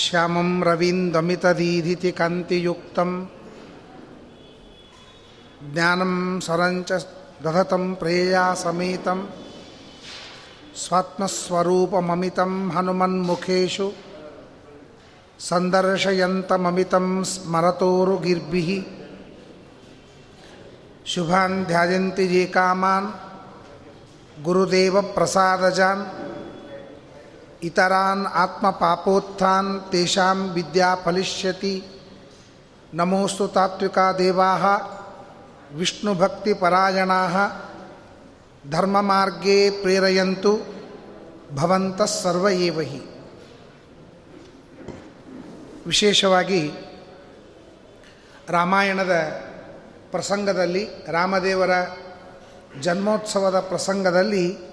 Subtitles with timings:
[0.00, 3.10] श्यामं रवीन्द्रमितदीधिति कान्तियुक्तं
[5.74, 6.14] ज्ञानं
[6.46, 6.90] सरञ्च
[7.44, 9.20] दधतं प्रेया समेतं
[10.82, 13.88] स्वात्मस्वरूपममितं हनुमन्मुखेषु
[15.48, 18.70] सन्दर्शयन्तममितं स्मरतोरुगिर्भिः
[21.12, 23.06] शुभान् ध्यायन्ति ये कामान्
[24.44, 26.02] गुरुदेवप्रसादजान्
[27.63, 31.87] ಇತರಾನ್ ಆತ್ಮಪಾಪೋತ್ಥಾನ್ ತೇಷಾಂ ವಿದ್ಯಾ ಫಲಿಷ್ಯತಿ.
[32.93, 34.55] ನಮೋಸ್ತು ತಾತ್ವಿಕ ದೇವಾ
[35.75, 37.11] ವಿಷ್ಣುಭಕ್ತಿಪರಾಯಣ
[38.69, 40.53] ಧರ್ಮಮಾರ್ಗೇ ಪ್ರೇರೆಯಂತು,
[41.55, 43.01] ಭವಂತ ಸರ್ವೇವ ಹಿ
[45.87, 46.71] ವಿಶೇಷವಾಗಿ
[48.49, 49.13] ರಾಮಾಯಣದ
[50.11, 51.69] ಪ್ರಸಂಗದಲ್ಲಿ, ರಾಮದೇವರ
[52.81, 54.68] ಜನ್ಮೋತ್ಸವದ ಪ್ರಸಂಗದಲ್ಲಿ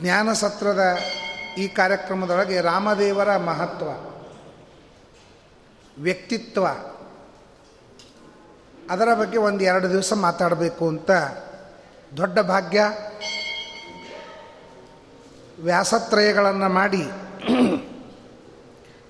[0.00, 0.98] ಜ್ಞಾನಸತ್ರದ
[1.58, 3.86] ಈ ಕಾರ್ಯಕ್ರಮದೊಳಗೆ ರಾಮದೇವರ ಮಹತ್ವ,
[6.02, 6.66] ವ್ಯಕ್ತಿತ್ವ,
[8.90, 11.10] ಅದರ ಬಗ್ಗೆ ಒಂದು ಎರಡು ದಿವಸ ಮಾತಾಡಬೇಕು ಅಂತ
[12.16, 12.82] ದೊಡ್ಡ ಭಾಗ್ಯ.
[15.62, 17.06] ವ್ಯಾಸತ್ರಯಗಳನ್ನು ಮಾಡಿ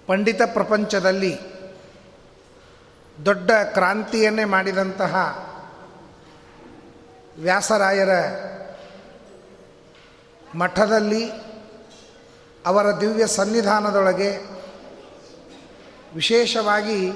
[0.07, 1.39] ಪಂಡಿತ ಪ್ರಪಂಚದಲ್ಲಿ
[3.25, 5.45] ದೊಡ್ಡ ಕ್ರಾಂತಿಯನ್ನೇ ಮಾಡಿದಂತಹ
[7.39, 8.09] ವ್ಯಾಸರಾಯರ
[10.55, 11.31] ಮಠದಲ್ಲಿ
[12.67, 14.37] ಅವರ ದಿವ್ಯ ಸನ್ನಿಧಾನದೊಳಗೆ
[16.15, 17.13] ವಿಶೇಷವಾಗಿ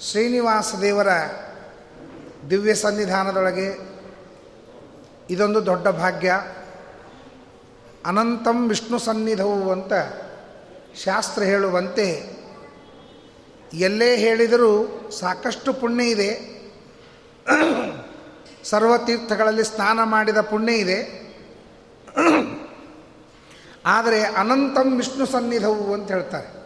[0.00, 1.08] ಶ್ರೀನಿವಾಸ ದೇವರ
[2.50, 3.98] ದಿವ್ಯ ಸನ್ನಿಧಾನದೊಳಗೆ
[5.30, 6.40] ಇದೊಂದು ದೊಡ್ಡ ಭಾಗ್ಯ.
[8.06, 9.92] ಅನಂತಂ ವಿಷ್ಣು ಸನ್ನಿಧವು ಅಂತ
[11.04, 12.38] ಶಾಸ್ತ್ರ ಹೇಳುವಂತೆ
[13.74, 16.58] ಎಲ್ಲೇ ಹೇಳಿದರೂ ಸಾಕಷ್ಟು ಪುಣ್ಯ ಇದೆ.
[18.64, 21.27] ಸರ್ವತೀರ್ಥಗಳಲ್ಲಿ ಸ್ನಾನ ಮಾಡಿದ ಪುಣ್ಯ ಇದೆ.
[23.86, 26.58] ಆದರೆ ಅನಂತಂ ವಿಷ್ಣು ಸನ್ನಿಧವು ಅಂತ ಹೇಳ್ತಾರೆ.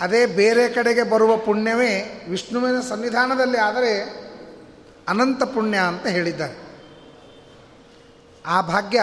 [0.00, 4.24] ಅದೇ ಬೇರೆ ಕಡೆಗೆ ಬರುವ ಪುಣ್ಯವೇ ವಿಷ್ಣುವಿನ ಸನ್ನಿಧಾನದಲ್ಲಿ, ಆದರೆ
[5.08, 6.64] ಅನಂತ ಪುಣ್ಯ ಅಂತ ಹೇಳಿದ್ದಾರೆ.
[8.46, 9.02] ಆ ಭಾಗ್ಯ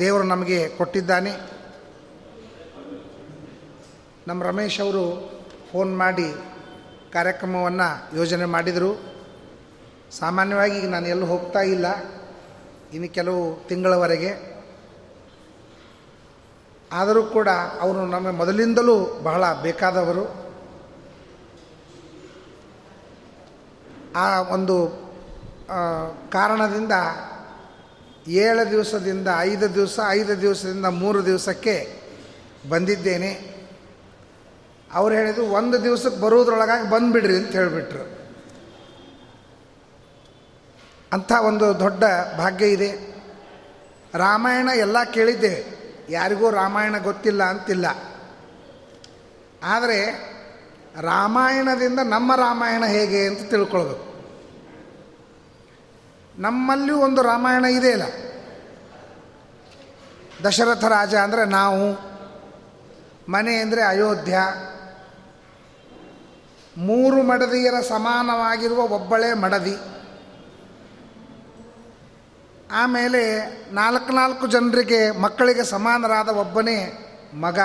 [0.00, 1.32] ದೇವರು ನಮಗೆ ಕೊಟ್ಟಿದ್ದಾನೆ.
[4.28, 5.04] ನಮ್ಮ ರಮೇಶ್ ಅವರು
[5.72, 6.34] ಫೋನ್ ಮಾಡಿ
[7.12, 9.16] ಕಾರ್ಯಕ್ರಮವನ್ನು ಯೋಜನೆ ಮಾಡಿದರು.
[10.18, 11.86] ಸಾಮಾನ್ಯವಾಗಿ ನಾನು ಎಲ್ಲೂ ಹೋಗ್ತಾ ಇಲ್ಲ.
[12.92, 14.55] ಇನ್ನು ಕೆಲವು ತಿಂಗಳವರೆಗೆ.
[16.92, 17.48] ಆದರೂ ಕೂಡ
[17.80, 20.46] ಅವರು ನಮ್ಮ ಮೊದಲಿಂದಲೂ ಬಹಳ ಬೇಕಾದವರು.
[24.16, 24.88] ಆ ಒಂದು
[26.30, 26.92] ಕಾರಣದಿಂದ
[28.28, 32.02] ಏಳು ದಿವಸದಿಂದ ಐದು ದಿವಸ, ಐದು ದಿವಸದಿಂದ ಮೂರು ದಿವಸಕ್ಕೆ
[32.68, 33.56] ಬಂದಿದ್ದೇನೆ.
[34.92, 38.16] ಅವ್ರು ಹೇಳಿದ್ರು ಒಂದು ದಿವಸಕ್ಕೆ ಬರುವುದ್ರೊಳಗಾಗಿ ಬಂದುಬಿಡ್ರಿ ಅಂತ ಹೇಳಿಬಿಟ್ರು.
[41.12, 42.04] ಅಂಥ ಒಂದು ದೊಡ್ಡ
[42.38, 43.16] ಭಾಗ್ಯ ಇದೆ.
[44.14, 47.86] ರಾಮಾಯಣ ಎಲ್ಲ ಕೇಳಿದ್ದೇವೆ ಯಾರಿಗೂ ರಾಮಾಯಣ ಗೊತ್ತಿಲ್ಲ ಅಂತಿಲ್ಲ.
[49.62, 49.98] ಆದರೆ
[51.00, 54.06] ರಾಮಾಯಣದಿಂದ ನಮ್ಮ ರಾಮಾಯಣ ಹೇಗೆ ಅಂತ ತಿಳ್ಕೊಳ್ಬೇಕು.
[56.38, 58.02] ನಮ್ಮಲ್ಲಿಯೂ ಒಂದು ರಾಮಾಯಣ ಇದೆ ಇಲ್ಲ
[60.44, 62.16] ದಶರಥ ರಾಜ ಅಂದರೆ ನಾವು,
[63.32, 64.38] ಮನೆ ಅಂದರೆ ಅಯೋಧ್ಯ.
[66.76, 69.76] ಮೂರು ಮಡದಿಯರ ಸಮಾನವಾಗಿರುವ ಒಬ್ಬಳೇ ಮಡದಿ.
[72.72, 73.40] ಆಮೇಲೆ
[73.72, 77.02] ನಾಲ್ಕು ನಾಲ್ಕು ಜನರಿಗೆ ಮಕ್ಕಳಿಗೆ ಸಮಾನರಾದ ಒಬ್ಬನೇ
[77.34, 77.58] ಮಗ.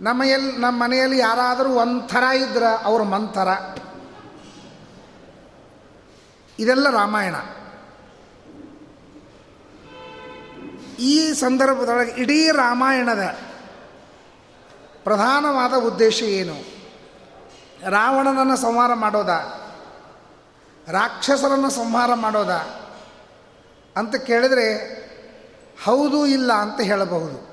[0.00, 3.48] ನಮ್ಮ ಎಲ್ಲಿ ನಮ್ಮ ಮನೆಯಲ್ಲಿ ಯಾರಾದರೂ ಒಂಥರ ಇದ್ರೆ ಅವ್ರ ಮಂಥರ.
[6.58, 7.34] ಇದೆಲ್ಲ ರಾಮಾಯಣ.
[10.98, 13.36] ಈ ಸಂದರ್ಭದೊಳಗೆ ಇಡೀ ರಾಮಾಯಣದ
[15.04, 16.56] ಪ್ರಧಾನವಾದ ಉದ್ದೇಶ ಏನು?
[17.90, 19.28] ರಾವಣನನ್ನು ಸಂಹಾರ ಮಾಡೋದ?
[20.90, 22.50] ರಾಕ್ಷಸರನ್ನು ಸಂಹಾರ ಮಾಡೋದ
[23.96, 24.66] ಅಂತ ಕೇಳಿದರೆ,
[25.84, 27.48] ಹೌದು ಇಲ್ಲ ಅಂತ ಹೇಳಬಹುದು.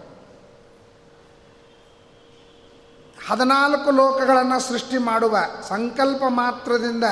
[3.30, 5.38] ಹದಿನಾಲ್ಕು ಲೋಕಗಳನ್ನು ಸೃಷ್ಟಿ ಮಾಡುವ,
[5.70, 7.04] ಸಂಕಲ್ಪ ಮಾತ್ರದಿಂದ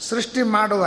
[0.00, 0.86] ಸೃಷ್ಟಿ ಮಾಡುವ,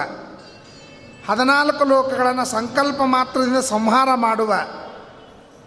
[1.30, 4.54] ಹದಿನಾಲ್ಕು ಲೋಕಗಳನ್ನು ಸಂಕಲ್ಪ ಮಾತ್ರದಿಂದ ಸಂಹಾರ ಮಾಡುವ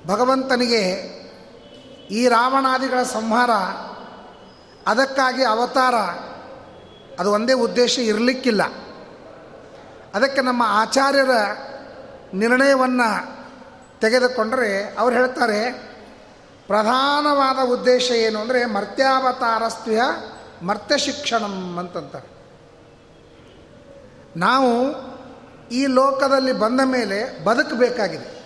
[0.06, 0.82] ಭಗವಂತನಿಗೆ
[2.11, 3.50] ಈ ರಾವಣಾದಿಗಳ ಸಂಹಾರ,
[4.87, 5.94] ಅದಕ್ಕಾಗಿ ಅವತಾರ
[7.19, 8.62] ಅದು ಒಂದೇ ಉದ್ದೇಶ ಇರಲಿಕ್ಕಿಲ್ಲ.
[10.15, 11.31] ಅದಕ್ಕೆ ನಮ್ಮ ಆಚಾರ್ಯರ
[12.35, 13.38] ನಿರ್ಣಯವನ್ನು
[14.00, 15.73] ತೆಗೆದುಕೊಂಡರೆ ಅವ್ರು ಹೇಳ್ತಾರೆ,
[16.67, 20.03] ಪ್ರಧಾನವಾದ ಉದ್ದೇಶ ಏನು ಅಂದರೆ ಮರ್ತ್ಯಾವತಾರಸ್ತ್ಯ
[20.62, 22.29] ಮರ್ತ್ಯ ಶಿಕ್ಷಣಂ ಅಂತಂತಾರೆ.
[24.37, 24.70] ನಾವು
[25.69, 28.38] ಈ ಲೋಕದಲ್ಲಿ ಬಂದ ಮೇಲೆ ಬದುಕಬೇಕಾಗಿದೆ.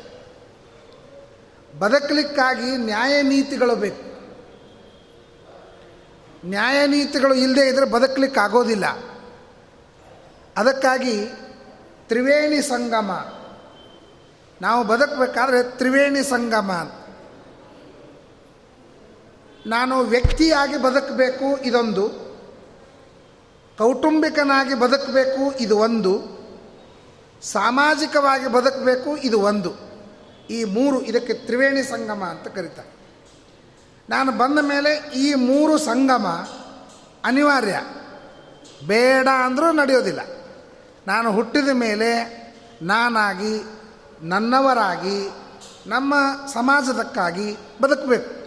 [1.79, 4.12] ಬದುಕಲಿಕ್ಕಾಗಿ ನ್ಯಾಯ ನೀತಿಗಳು ಬೇಕು.
[6.45, 8.87] ನ್ಯಾಯ ನೀತಿಗಳು ಇಲ್ಲದೆ ಇದ್ದರೆ ಬದುಕಲಿಕ್ಕೆ ಆಗೋದಿಲ್ಲ
[10.57, 11.27] ಅದಕ್ಕಾಗಿ
[12.09, 13.11] ತ್ರಿವೇಣಿ ಸಂಗಮ,
[14.63, 16.71] ನಾವು ಬದುಕಬೇಕಾದ್ರೆ ತ್ರಿವೇಣಿ ಸಂಗಮ
[19.67, 22.09] ನಾನು ವ್ಯಕ್ತಿಯಾಗಿ ಬದುಕಬೇಕು ಇದೊಂದು,
[23.79, 26.43] ಕೌಟುಂಬಿಕನಾಗಿ ಬದುಕಬೇಕು ಇದು ಒಂದು,
[27.43, 29.75] ಸಾಮಾಜಿಕವಾಗಿ ಬದುಕಬೇಕು ಇದು ಒಂದು.
[30.51, 33.02] ಈ ಮೂರು ಇದಕ್ಕೆ ತ್ರಿವೇಣಿ ಸಂಗಮ ಅಂತ ಕರೀತಾರೆ.
[34.09, 36.27] ನಾನು ಬಂದ ಮೇಲೆ ಈ ಮೂರು ಸಂಗಮ
[37.25, 37.81] ಅನಿವಾರ್ಯ.
[38.87, 40.21] ಬೇಡ ಅಂದರೂ ನಡೆಯೋದಿಲ್ಲ.
[41.07, 42.43] ನಾನು ಹುಟ್ಟಿದ ಮೇಲೆ
[42.83, 43.63] ನಾನಾಗಿ,
[44.23, 45.31] ನನ್ನವರಾಗಿ,
[45.87, 46.15] ನಮ್ಮ
[46.53, 48.43] ಸಮಾಜದಕ್ಕಾಗಿ ಬದುಕಬೇಕು.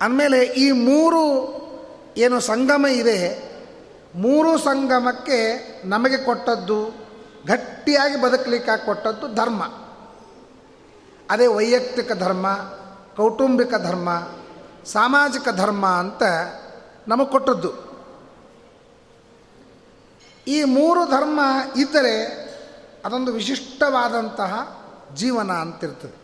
[0.00, 1.52] ಅಂದಮೇಲೆ ಈ ಮೂರು
[2.16, 3.52] ಏನು ಸಂಗಮ ಇದೆ,
[4.14, 6.84] ಮೂರು ಸಂಗಮಕ್ಕೆ ನಮಗೆ ಕೊಟ್ಟದ್ದು
[7.46, 9.62] ಗಟ್ಟಿಯಾಗಿ ಬದುಕಲಿಕ್ಕಾಗಿ ಕೊಟ್ಟದ್ದು ಧರ್ಮ.
[11.32, 12.46] ಅದೇ ವೈಯಕ್ತಿಕ ಧರ್ಮ,
[13.16, 14.08] ಕೌಟುಂಬಿಕ ಧರ್ಮ,
[14.84, 16.22] ಸಾಮಾಜಿಕ ಧರ್ಮ ಅಂತ
[17.08, 17.92] ನಮಗೆ ಕೊಟ್ಟದ್ದು.
[20.46, 21.40] ಈ ಮೂರು ಧರ್ಮ
[21.76, 22.24] ಇದ್ದರೆ
[23.04, 24.82] ಅದೊಂದು ವಿಶಿಷ್ಟವಾದಂತಹ
[25.14, 26.22] ಜೀವನ ಅಂತಿರ್ತದೆ.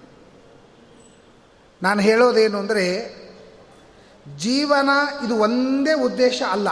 [1.82, 3.18] ನಾನು ಹೇಳೋದೇನು ಅಂದರೆ,
[4.36, 4.88] ಜೀವನ
[5.26, 6.68] ಇದು ಒಂದೇ ಉದ್ದೇಶ ಅಲ್ಲ.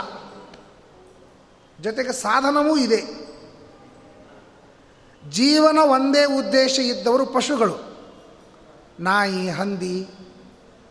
[1.80, 3.26] ಜೊತೆಗೆ ಸಾಧನವೂ ಇದೆ.
[5.30, 7.85] ಜೀವನ ಒಂದೇ ಉದ್ದೇಶ ಇದ್ದವರು ಪಶುಗಳು.
[9.00, 10.08] ನಾಯಿ, ಹಂದಿ,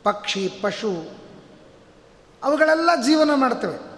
[0.03, 1.25] ಪಕ್ಷಿ, ಪಶು,
[2.43, 3.95] ಅವುಗಳೆಲ್ಲ ಜೀವನ ಮಾಡ್ತವೆ.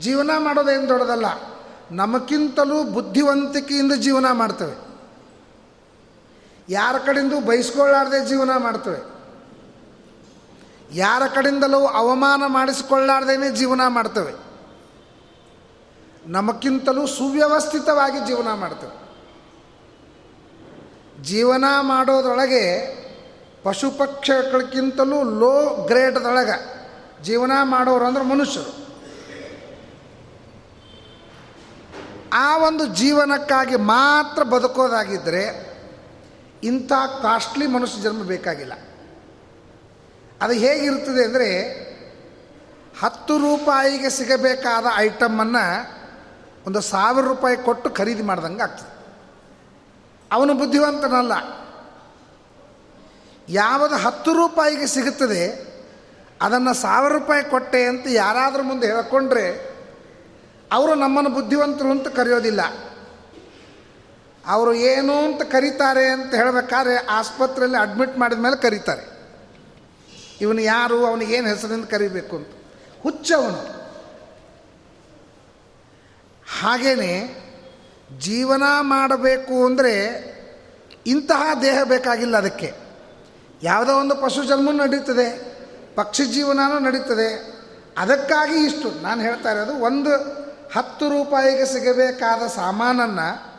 [0.00, 1.26] ಜೀವನ ಮಾಡೋದೇನು ದೊಡ್ಡದಲ್ಲ
[1.90, 4.92] ನಮಗಿಂತಲೂ ಬುದ್ಧಿವಂತಿಕೆಯಿಂದ ಜೀವನ ಮಾಡ್ತವೆ.
[6.68, 9.12] ಯಾರ ಕಡೆಯಿಂದ ಬಯಸ್ಕೊಳ್ಳಾರ್ದೆ ಜೀವನ ಮಾಡ್ತವೆ.
[10.92, 14.34] ಯಾರ ಕಡೆಯಿಂದಲೂ ಅವಮಾನ ಮಾಡಿಸಿಕೊಳ್ಳಾರ್ದೇನೆ ಜೀವನ ಮಾಡ್ತವೆ.
[16.26, 19.02] ನಮಗಿಂತಲೂ ಸುವ್ಯವಸ್ಥಿತವಾಗಿ ಜೀವನ ಮಾಡ್ತವೆ.
[21.24, 23.01] ಜೀವನ ಮಾಡೋದ್ರೊಳಗೆ
[23.62, 26.82] ಪಶು ಪಕ್ಷಿಗಳಿಗಿಂತಲೂ ಲೋ ಗ್ರೇಡ್ದೊಳಗೆ
[27.22, 28.82] ಜೀವನ ಮಾಡೋರು ಅಂದ್ರೆ ಮನುಷ್ಯರು.
[32.32, 35.72] ಆ ಒಂದು ಜೀವನಕ್ಕಾಗಿ ಮಾತ್ರ ಬದುಕೋದಾಗಿದ್ದರೆ
[36.62, 36.92] ಇಂಥ
[37.22, 38.72] ಕಾಸ್ಟ್ಲಿ ಮನುಷ್ಯ ಜನ್ಮ ಬೇಕಾಗಿಲ್ಲ.
[40.40, 41.82] ಅದು ಹೇಗಿರ್ತದೆ ಅಂದರೆ
[43.00, 45.86] ಹತ್ತು ರೂಪಾಯಿಗೆ ಸಿಗಬೇಕಾದ ಐಟಮನ್ನು
[46.66, 49.06] ಒಂದು ಸಾವಿರ ರೂಪಾಯಿ ಕೊಟ್ಟು ಖರೀದಿ ಮಾಡ್ದಂಗೆ ಆಗ್ತದೆ.
[50.32, 51.61] ಅವನು ಬುದ್ಧಿವಂತನಲ್ಲ.
[53.48, 55.72] ಯಾವುದು ಹತ್ತು ರೂಪಾಯಿಗೆ ಸಿಗುತ್ತದೆ,
[56.42, 59.72] ಅದನ್ನು ಸಾವಿರ ರೂಪಾಯಿ ಕೊಟ್ಟೆ ಅಂತ ಯಾರಾದರೂ ಮುಂದೆ ಹೇಳ್ಕೊಂಡ್ರೆ
[60.72, 62.60] ಅವರು ನಮ್ಮನ್ನು ಬುದ್ಧಿವಂತರು ಅಂತ ಕರೆಯೋದಿಲ್ಲ.
[64.46, 69.02] ಅವರು ಏನು ಅಂತ ಕರೀತಾರೆ ಅಂತ ಹೇಳಬೇಕಾದ್ರೆ ಆಸ್ಪತ್ರೆಯಲ್ಲಿ ಅಡ್ಮಿಟ್ ಮಾಡಿದ ಮೇಲೆ ಕರೀತಾರೆ.
[70.40, 72.48] ಇವನು ಯಾರು ಅವನಿಗೇನು ಹೆಸರಿಂದ ಕರಿಬೇಕು ಅಂತ.
[73.02, 73.82] ಹುಚ್ಚವನು.
[76.60, 77.38] ಹಾಗೇ
[78.18, 79.94] ಜೀವನ ಮಾಡಬೇಕು ಅಂದರೆ
[81.06, 82.81] ಇಂತಹ ದೇಹ ಬೇಕಾಗಿಲ್ಲ ಅದಕ್ಕೆ.
[83.62, 85.52] ಯಾವುದೋ ಒಂದು ಪಶು ಜನ್ಮ ನಡೀತದೆ,
[85.94, 87.52] ಪಕ್ಷಿ ಜೀವನವೂ ನಡೀತದೆ.
[87.98, 89.02] ಅದಕ್ಕಾಗಿ ಇಷ್ಟು.
[89.02, 90.10] ನಾನು ಹೇಳ್ತಾ ಇರೋದು, ಒಂದು
[90.74, 93.52] ಹತ್ತು ರೂಪಾಯಿಗೆ ಸಿಗಬೇಕಾದ ಸಾಮಾನನ್ನು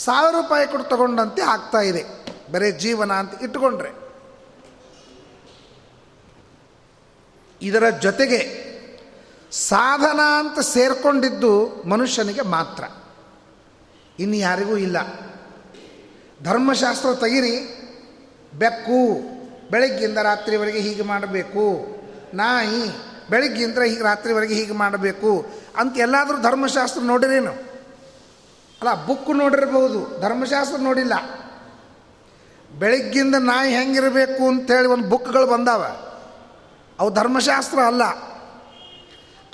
[0.00, 2.04] ಸಾವಿರ ರೂಪಾಯಿ ಕೊಟ್ಟು ತಗೊಂಡಂತೆ ಆಗ್ತಾ ಇದೆ.
[2.52, 4.10] ಬರೀ ಜೀವನ ಅಂತ ಇಟ್ಕೊಂಡ್ರೆ.
[7.62, 8.70] ಇದರ ಜೊತೆಗೆ
[9.52, 12.84] ಸಾಧನ ಅಂತ ಸೇರ್ಕೊಂಡಿದ್ದು ಮನುಷ್ಯನಿಗೆ ಮಾತ್ರ.
[14.18, 14.96] ಇನ್ನು ಯಾರಿಗೂ ಇಲ್ಲ.
[16.44, 17.80] ಧರ್ಮಶಾಸ್ತ್ರ ತೆಗಿರಿ,
[18.58, 19.39] ಬೆಕ್ಕು.
[19.70, 21.86] ಬೆಳಗ್ಗಿಂದ ರಾತ್ರಿವರೆಗೆ ಹೀಗೆ ಮಾಡಬೇಕು.
[22.34, 25.46] ನಾಯಿ ಬೆಳಗ್ಗಿಂದ ಹೀಗೆ ರಾತ್ರಿವರೆಗೆ ಹೀಗೆ ಮಾಡಬೇಕು.
[25.76, 27.50] ಅಂತ ಎಲ್ಲಾದರೂ ಧರ್ಮಶಾಸ್ತ್ರ ನೋಡಿರೇನು?
[28.80, 30.20] ಅಲ್ಲ ಬುಕ್ ನೋಡಿರಬಹುದು.
[30.20, 31.12] ಧರ್ಮಶಾಸ್ತ್ರ ನೋಡಿಲ್ಲ.
[32.78, 35.86] ಬೆಳಗ್ಗಿಂದ ನಾಯಿ ಹೆಂಗಿರಬೇಕು ಅಂತೇಳಿ ಒಂದು ಬುಕ್ಗಳು ಬಂದಾವ.
[36.98, 38.02] ಅವು ಧರ್ಮಶಾಸ್ತ್ರ ಅಲ್ಲ.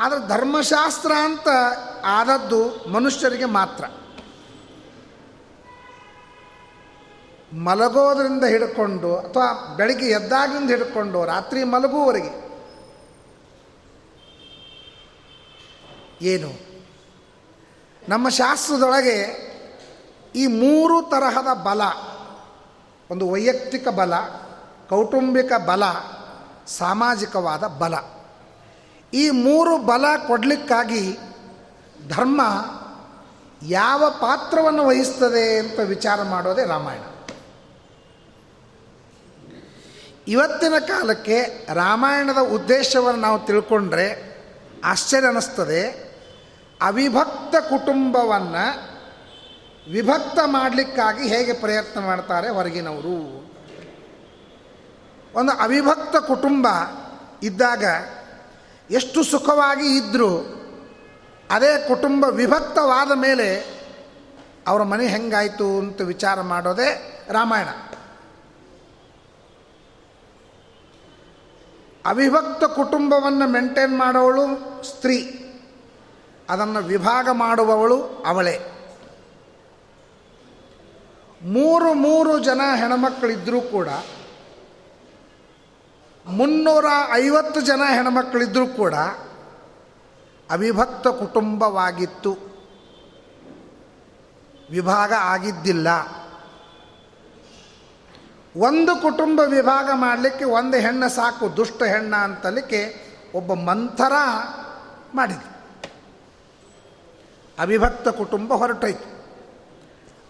[0.00, 1.48] ಆದರೆ ಧರ್ಮಶಾಸ್ತ್ರ ಅಂತ
[2.04, 3.84] ಆದದ್ದು ಮನುಷ್ಯರಿಗೆ ಮಾತ್ರ.
[7.56, 12.46] ಮಲಗೋದ್ರಿಂದ ಹಿಡ್ಕೊಂಡು ಅಥವಾ ಬೆಳಗ್ಗೆ ಎದ್ದಾಗಿಂದ ಹಿಡ್ಕೊಂಡು ರಾತ್ರಿ ಮಲಗುವವರೆಗೆ
[16.22, 16.66] ಏನು?
[18.08, 19.46] ನಮ್ಮ ಶಾಸ್ತ್ರದೊಳಗೆ
[20.36, 21.80] ಈ ಮೂರು ತರಹದ ಬಲ,
[23.10, 24.16] ಒಂದು ವೈಯಕ್ತಿಕ ಬಲ,
[24.88, 25.82] ಕೌಟುಂಬಿಕ ಬಲ,
[26.66, 27.94] ಸಾಮಾಜಿಕವಾದ ಬಲ.
[29.12, 31.18] ಈ ಮೂರು ಬಲ ಕೊಡಲಿಕ್ಕಾಗಿ
[32.08, 32.42] ಧರ್ಮ
[33.62, 37.02] ಯಾವ ಪಾತ್ರವನ್ನು ವಹಿಸ್ತದೆ ಅಂತ ವಿಚಾರ ಮಾಡೋದೇ ರಾಮಾಯಣ.
[40.28, 44.36] ಇವತ್ತಿನ ಕಾಲಕ್ಕೆ ರಾಮಾಯಣದ ಉದ್ದೇಶವನ್ನು ನಾವು ತಿಳ್ಕೊಂಡ್ರೆ
[44.84, 46.06] ಆಶ್ಚರ್ಯ ಅನ್ನಿಸ್ತದೆ
[46.82, 48.96] ಅವಿಭಕ್ತ ಕುಟುಂಬವನ್ನು
[49.92, 53.46] ವಿಭಕ್ತ ಮಾಡಲಿಕ್ಕಾಗಿ ಹೇಗೆ ಪ್ರಯತ್ನ ಮಾಡ್ತಾರೆ ಹೊರಗಿನವರು.
[55.34, 56.68] ಒಂದು ಅವಿಭಕ್ತ ಕುಟುಂಬ
[57.42, 57.84] ಇದ್ದಾಗ
[58.90, 60.38] ಎಷ್ಟು ಸುಖವಾಗಿ ಇದ್ದರೂ
[61.50, 63.64] ಅದೇ ಕುಟುಂಬ ವಿಭಕ್ತವಾದ ಮೇಲೆ
[64.66, 67.68] ಅವರ ಮನೆ ಹೆಂಗಾಯಿತು ಅಂತ ವಿಚಾರ ಮಾಡೋದೇ ರಾಮಾಯಣ.
[72.06, 74.44] ಅವಿಭಕ್ತ ಕುಟುಂಬವನ್ನು ಮೇಂಟೈನ್ ಮಾಡೋವಳು
[74.84, 75.42] ಸ್ತ್ರೀ.
[76.50, 78.72] ಅದನ್ನು ವಿಭಾಗ ಮಾಡುವವಳು ಅವಳೇ.
[81.42, 83.88] ಮೂರು ಮೂರು ಜನ ಹೆಣ್ಮಕ್ಳಿದ್ರೂ ಕೂಡ,
[86.26, 88.94] ಮುನ್ನೂರ ಐವತ್ತು ಜನ ಹೆಣ್ಮಕ್ಳಿದ್ರೂ ಕೂಡ
[90.50, 92.32] ಅವಿಭಕ್ತ ಕುಟುಂಬವಾಗಿತ್ತು.
[94.70, 95.88] ವಿಭಾಗ ಆಗಿದ್ದಿಲ್ಲ.
[98.56, 104.12] ಒಂದು ಕುಟುಂಬ ವಿಭಾಗ ಮಾಡಲಿಕ್ಕೆ ಒಂದು ಹೆಣ್ಣು ಸಾಕು, ದುಷ್ಟ ಹೆಣ್ಣ ಅಂತಲಿಕ್ಕೆ ಒಬ್ಬ ಮಂಥರ
[105.14, 105.56] ಮಾಡಿದ್ರು.
[107.58, 109.16] ಅವಿಭಕ್ತ ಕುಟುಂಬ ಹೊರಟೋಯ್ತು.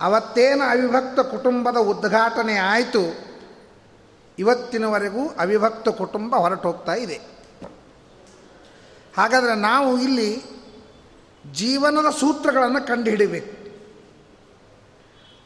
[0.00, 3.26] ಅವತ್ತೇನು ಅವಿಭಕ್ತ ಕುಟುಂಬದ ಉದ್ಘಾಟನೆ ಆಯಿತು,
[4.38, 7.20] ಇವತ್ತಿನವರೆಗೂ ಅವಿಭಕ್ತ ಕುಟುಂಬ ಹೊರಟೋಗ್ತಾ ಇದೆ.
[9.16, 10.42] ಹಾಗಾದರೆ ನಾವು ಇಲ್ಲಿ
[11.52, 13.66] ಜೀವನದ ಸೂತ್ರಗಳನ್ನು ಕಂಡುಹಿಡಿಬೇಕು.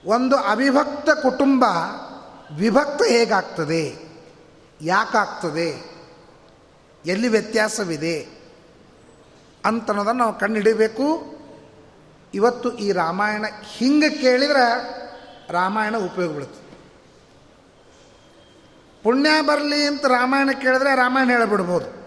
[0.09, 1.65] ಒಂದು ಅವಿಭಕ್ತ ಕುಟುಂಬ
[2.57, 3.99] ವಿಭಕ್ತ ಹೇಗಾಗ್ತದೆ?
[4.81, 5.91] ಯಾಕಾಗ್ತದೆ?
[7.07, 8.29] ಎಲ್ಲಿ ವ್ಯತ್ಯಾಸವಿದೆ?
[9.65, 11.37] ಅಂತನ್ನೋದನ್ನು ನಾವು ಕಂಡುಹಿಡಿಬೇಕು
[12.35, 13.45] ಇವತ್ತು ಈ ರಾಮಾಯಣ
[13.77, 15.01] ಹಿಂಗೆ ಕೇಳಿದ್ರೆ
[15.51, 16.71] ರಾಮಾಯಣ ಉಪಯೋಗ ಬಿಡುತ್ತೆ.
[19.03, 22.01] ಪುಣ್ಯ ಬರಲಿ ಅಂತ ರಾಮಾಯಣ ಕೇಳಿದ್ರೆ ರಾಮಾಯಣ ಹೇಳಿಬಿಡ್ಬೋದು.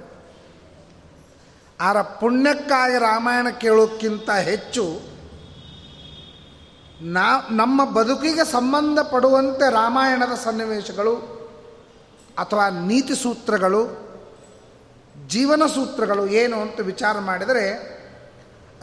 [1.81, 5.12] ಆದ್ರೆ ಪುಣ್ಯಕ್ಕಾಗಿ ರಾಮಾಯಣ ಕೇಳೋಕ್ಕಿಂತ ಹೆಚ್ಚು
[7.01, 11.15] ನಾ, ನಮ್ಮ ಬದುಕಿಗೆ ಸಂಬಂಧಪಡುವಂತೆ ರಾಮಾಯಣದ ಸನ್ನಿವೇಶಗಳು
[12.37, 14.03] ಅಥವಾ ನೀತಿ ಸೂತ್ರಗಳು,
[15.27, 17.93] ಜೀವನ ಸೂತ್ರಗಳು ಏನು ಅಂತ ವಿಚಾರ ಮಾಡಿದರೆ,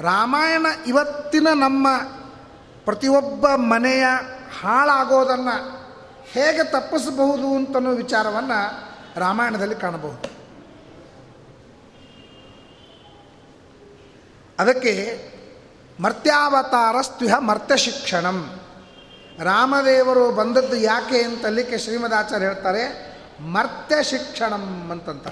[0.00, 1.86] ರಾಮಾಯಣ ಇವತ್ತಿನ ನಮ್ಮ
[2.84, 4.04] ಪ್ರತಿಯೊಬ್ಬ ಮನೆಯ
[4.60, 5.80] ಹಾಳಾಗೋದನ್ನು
[6.24, 8.90] ಹೇಗೆ ತಪ್ಪಿಸಬಹುದು ಅಂತನೋ ವಿಚಾರವನ್ನು
[9.20, 10.40] ರಾಮಾಯಣದಲ್ಲಿ ಕಾಣಬಹುದು.
[14.58, 15.29] ಅದಕ್ಕೆ
[16.00, 18.60] ಮರ್ತ್ಯಾವತಾರ ಸ್ತ್ವಿಹ ಮರ್ತ್ಯ ಶಿಕ್ಷಣಂ
[19.42, 23.10] ರಾಮದೇವರು ಬಂದದ್ದು ಯಾಕೆ ಅಂತಲ್ಲಿಕ್ಕೆ ಶ್ರೀಮದಾಚಾರ್ಯ ಹೇಳ್ತಾರೆ
[23.42, 25.26] ಮರ್ತ್ಯ ಶಿಕ್ಷಣಂ ಅಂತಂತ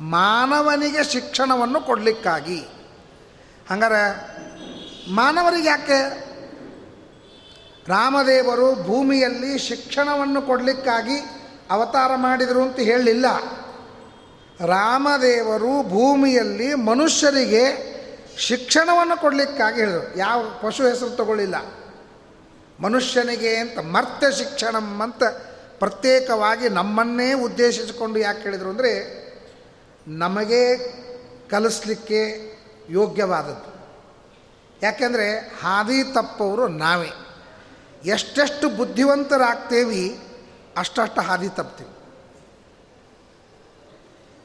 [0.00, 2.64] ಮಾನವನಿಗೆ ಶಿಕ್ಷಣವನ್ನು ಕೊಡಲಿಕ್ಕಾಗಿ.
[3.70, 4.30] ಹಂಗಾರೆ
[5.12, 6.26] ಮಾನವರಿಗೆ ಯಾಕೆ?
[7.88, 11.18] ರಾಮದೇವರು ಭೂಮಿಯಲ್ಲಿ ಶಿಕ್ಷಣವನ್ನು ಕೊಡಲಿಕ್ಕಾಗಿ
[11.70, 13.26] ಅವತಾರ ಮಾಡಿದರು ಅಂತ ಹೇಳಲಿಲ್ಲ.
[14.60, 17.95] ರಾಮದೇವರು ಭೂಮಿಯಲ್ಲಿ ಮನುಷ್ಯರಿಗೆ
[18.38, 20.18] ಶಿಕ್ಷಣವನ್ನು ಕೊಡಲಿಕ್ಕಾಗಿ ಹೇಳಿದರು.
[20.18, 21.54] ಯಾವ ಪಶು ಹೆಸರು ತಗೊಳ್ಳಿಲ್ಲ.
[22.80, 25.24] ಮನುಷ್ಯನಿಗೆ ಅಂತ ಮರ್ತ್ಯ ಶಿಕ್ಷಣಂ ಅಂತ
[25.78, 29.26] ಪ್ರತ್ಯೇಕವಾಗಿ ನಮ್ಮನ್ನೇ ಉದ್ದೇಶಿಸಿಕೊಂಡು ಯಾಕೆ ಹೇಳಿದರು ಅಂದರೆ
[30.08, 30.76] ನಮಗೆ
[31.48, 32.52] ಕಲಿಸ್ಲಿಕ್ಕೆ
[32.90, 33.76] ಯೋಗ್ಯವಾದದ್ದು.
[34.82, 37.10] ಯಾಕೆಂದರೆ ಹಾದಿ ತಪ್ಪವರು ನಾವೇ.
[38.04, 40.18] ಎಷ್ಟೆಷ್ಟು ಬುದ್ಧಿವಂತರಾಗ್ತೇವಿ
[40.76, 41.90] ಅಷ್ಟಷ್ಟು ಹಾದಿ ತಪ್ತೀವಿ.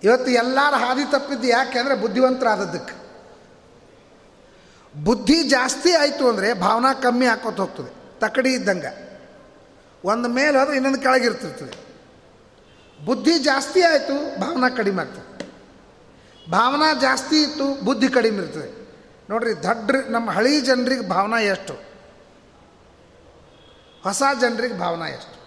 [0.04, 3.01] ಇವತ್ತು ಎಲ್ಲರ ಹಾದಿ ತಪ್ಪಿದ್ದು ಯಾಕೆಂದರೆ ಬುದ್ಧಿವಂತರಾದದ್ದಕ್ಕೆ.
[4.96, 9.12] ಬುದ್ಧಿ ಜಾಸ್ತಿ ಆಯಿತು ಅಂದರೆ ಭಾವನಾ ಕಮ್ಮಿ ಹಾಕೋತ ಹೋಗ್ತದೆ, ತಕಡಿ ಇದ್ದಂಗೆ.
[10.04, 11.92] ಒಂದು ಮೇಲೆ ಹೋದ್ರೆ ಇನ್ನೊಂದು ಕೆಳಗಿರ್ತಿರ್ತದೆ.
[13.06, 15.32] ಬುದ್ಧಿ ಜಾಸ್ತಿ ಆಯಿತು, ಭಾವನಾ ಕಡಿಮೆ ಆಗ್ತದೆ.
[16.52, 18.82] ಭಾವನಾ ಜಾಸ್ತಿ ಇತ್ತು, ಬುದ್ಧಿ ಕಡಿಮೆ ಇರ್ತದೆ.
[19.30, 21.74] ನೋಡ್ರಿ ದಡ್ರ ನಮ್ಮ ಹಳಿ ಜನರಿಗೆ ಭಾವನಾ ಎಷ್ಟು?
[24.04, 25.42] ಹೊಸ ಜನರಿಗೆ ಭಾವನಾ ಎಷ್ಟು?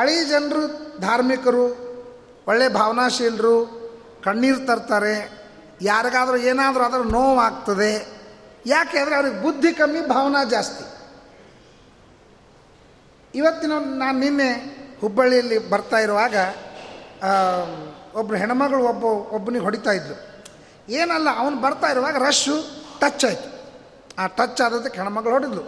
[0.00, 0.66] ಹಳಿ ಜನರು,
[0.98, 1.86] ಧಾರ್ಮಿಕರು,
[2.46, 3.66] ಒಳ್ಳೆ ಭಾವನಾಶೀಲರು,
[4.24, 5.45] ಕಣ್ಣೀರು ತರ್ತಾರೆ
[5.82, 7.92] ಯಾರಿಗಾದರೂ ಏನಾದರೂ ಅದರ ನೋವಾಗ್ತದೆ.
[8.66, 10.84] ಯಾಕೆ ಅಂದರೆ ಅವ್ರಿಗೆ ಬುದ್ಧಿ ಕಮ್ಮಿ, ಭಾವನಾ ಜಾಸ್ತಿ.
[13.34, 14.50] ಇವತ್ತಿನ ನಾನು ನಿನ್ನೆ
[15.00, 16.34] ಹುಬ್ಬಳ್ಳಿಯಲ್ಲಿ ಬರ್ತಾ ಇರುವಾಗ
[18.14, 19.04] ಒಬ್ಬರು ಹೆಣ್ಮಗಳು ಒಬ್ಬ,
[19.36, 20.16] ಒಬ್ಬನಿಗೆ ಹೊಡಿತಾ ಇದ್ದರು
[20.88, 22.54] ಏನಲ್ಲ, ಅವನು ಬರ್ತಾ ಇರುವಾಗ ರಶ್ಶು
[23.00, 23.48] ಟಚ್ ಆಯಿತು.
[24.18, 25.64] ಆ ಟಚ್ ಆದದಕ್ಕೆ ಹೆಣ್ಮಗಳು ಹೊಡೆದ್ಲು.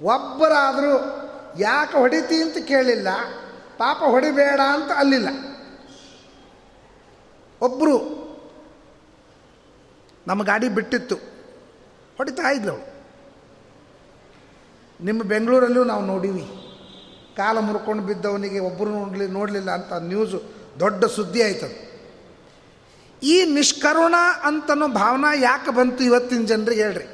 [0.00, 0.92] ಒಬ್ಬರಾದರೂ
[1.58, 3.08] ಯಾಕೆ ಹೊಡಿತಿ ಅಂತ ಕೇಳಿಲ್ಲ,
[3.78, 5.28] ಪಾಪ ಹೊಡಿಬೇಡ ಅಂತ ಅಲ್ಲಿಲ್ಲ.
[7.60, 7.96] ಒಬ್ಬರು
[10.26, 11.16] ನಮ್ಮ ಗಾಡಿ ಬಿಟ್ಟಿತ್ತು.
[12.16, 12.96] ಹೊಡಿತಾ ಇದ್ಲು
[15.00, 16.44] ನಿಮ್ಮ ಬೆಂಗಳೂರಲ್ಲೂ ನಾವು ನೋಡೀವಿ.
[17.36, 20.42] ಕಾಲ ಮುರ್ಕೊಂಡು ಬಿದ್ದವನಿಗೆ ಒಬ್ಬರು ನೋಡಲಿ ನೋಡಲಿಲ್ಲ ಅಂತ ನ್ಯೂಸು
[20.80, 21.86] ದೊಡ್ಡ ಸುದ್ದಿ ಆಯ್ತದು.
[23.22, 27.04] ಈ ನಿಷ್ಕರುಣ ಅಂತನೋ ಭಾವನಾ ಯಾಕೆ ಬಂತು ಇವತ್ತಿನ ಜನರಿಗೆ ಹೇಳ್ರಿ.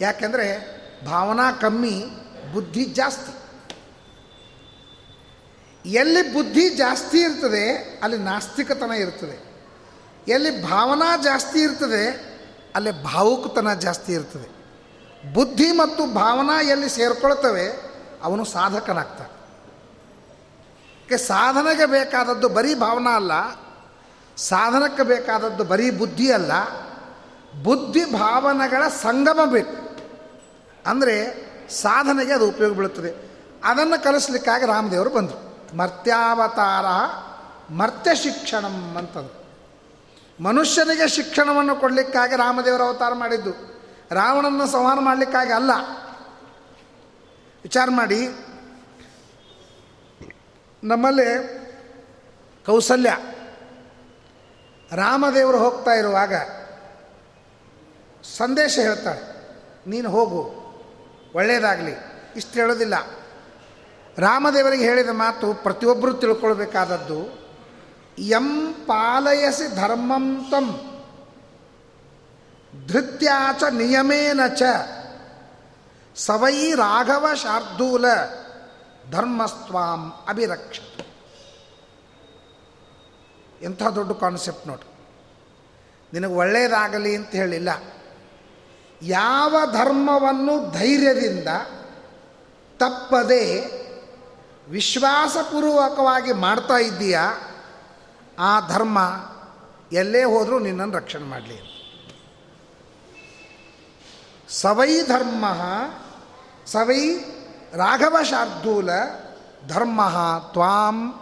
[0.00, 2.04] ಯಾಕೆಂದರೆ ಭಾವನಾ ಕಮ್ಮಿ,
[2.52, 3.40] ಬುದ್ಧಿ ಜಾಸ್ತಿ.
[5.88, 9.50] ಎಲ್ಲಿ ಬುದ್ಧಿ ಜಾಸ್ತಿ ಇರ್ತದೆ, ಅಲ್ಲಿ ನಾಸ್ತಿಕತನ ಇರ್ತದೆ.
[10.28, 12.29] ಎಲ್ಲಿ ಭಾವನಾ ಜಾಸ್ತಿ ಇರ್ತದೆ
[12.74, 14.48] ಅಲ್ಲಿ ಭಾವುಕತನ ಜಾಸ್ತಿ ಇರ್ತದೆ.
[15.32, 17.66] ಬುದ್ಧಿ ಮತ್ತು ಭಾವನಾ ಎಲ್ಲಿ ಸೇರ್ಕೊಳ್ತವೆ,
[18.22, 19.40] ಅವನು ಸಾಧಕನಾಗ್ತಾನೆ.
[21.16, 23.32] ಸಾಧನೆಗೆ ಬೇಕಾದದ್ದು ಬರೀ ಭಾವನಾ ಅಲ್ಲ,
[24.36, 26.52] ಸಾಧನಕ್ಕೆ ಬೇಕಾದದ್ದು ಬರೀ ಬುದ್ಧಿ ಅಲ್ಲ,
[27.62, 29.76] ಬುದ್ಧಿ ಭಾವನೆಗಳ ಸಂಗಮ ಬೇಕು.
[30.86, 31.16] ಅಂದರೆ
[31.70, 33.30] ಸಾಧನೆಗೆ ಅದು ಉಪಯೋಗ ಬೀಳುತ್ತದೆ.
[33.64, 35.50] ಅದನ್ನು ಕಲಿಸ್ಲಿಕ್ಕಾಗಿ ರಾಮದೇವರು ಬಂದರು.
[35.76, 36.86] ಮರ್ತ್ಯಾವತಾರ
[37.72, 39.39] ಮರ್ತ್ಯ ಶಿಕ್ಷಣಂ ಅಂತಂದು.
[40.40, 43.50] ಮನುಷ್ಯನಿಗೆ ಶಿಕ್ಷಣವನ್ನು ಕೊಡಲಿಕ್ಕಾಗಿ ರಾಮದೇವರ ಅವತಾರ ಮಾಡಿದ್ದು.
[44.10, 45.70] ರಾವಣನ ಸಂಹಾರ ಮಾಡಲಿಕ್ಕಾಗಿ ಅಲ್ಲ.
[47.62, 48.28] ವಿಚಾರ ಮಾಡಿ.
[50.84, 51.26] ನಮ್ಮಲ್ಲಿ
[52.66, 53.16] ಕೌಸಲ್ಯ.
[54.92, 56.34] ರಾಮದೇವರು ಹೋಗ್ತಾ ಇರುವಾಗ
[58.36, 59.22] ಸಂದೇಶ ಹೇಳ್ತಾಳೆ,
[59.86, 60.40] ನೀನು ಹೋಗು
[61.34, 61.94] ಒಳ್ಳೆಯದಾಗಲಿ
[62.36, 62.94] ಇಷ್ಟು ಹೇಳೋದಿಲ್ಲ.
[64.18, 67.49] ರಾಮದೇವರಿಗೆ ಹೇಳಿದ ಮಾತು ಪ್ರತಿಯೊಬ್ಬರು ತಿಳ್ಕೊಳ್ಬೇಕಾದದ್ದು
[68.18, 70.90] ಎಂ ಪಾಲಯಸಿ ಧರ್ಮಂ ತಂ
[72.86, 74.62] ಧೃತ್ಯಾಚ ನಿಯಮೇನ ಚ
[76.16, 78.04] ಸವೈ ರಾಘವ ಶಾರ್ದೂಲ
[79.10, 80.78] ಧರ್ಮಸ್ವಾಂ ಅಭಿರಕ್ಷ
[83.62, 84.90] ಎಂಥ ದೊಡ್ಡ ಕಾನ್ಸೆಪ್ಟ್ ನೋಡಿ.
[86.12, 87.68] ನಿನಗೆ ಒಳ್ಳೆಯದಾಗಲಿ ಅಂತ ಹೇಳಿಲ್ಲ.
[89.02, 91.48] ಯಾವ ಧರ್ಮವನ್ನು ಧೈರ್ಯದಿಂದ
[92.78, 93.70] ತಪ್ಪದೆ
[94.70, 97.49] ವಿಶ್ವಾಸಪೂರ್ವಕವಾಗಿ ಮಾಡ್ತಾ ಇದ್ದೀಯಾ
[98.40, 98.98] ಆ ಧರ್ಮ
[99.92, 101.70] ಎಲ್ಲೇ ಹೋದರೂ ನಿನ್ನನ್ನು ರಕ್ಷಣೆ ಮಾಡಲಿ.
[104.48, 105.44] ಸವೈ ಧರ್ಮ,
[106.66, 107.18] ಸವೈ
[107.72, 108.90] ರಾಘವ ಶಾರ್ದೂಲ
[109.68, 110.00] ಧರ್ಮ
[110.52, 111.14] ತ್ವಾಂ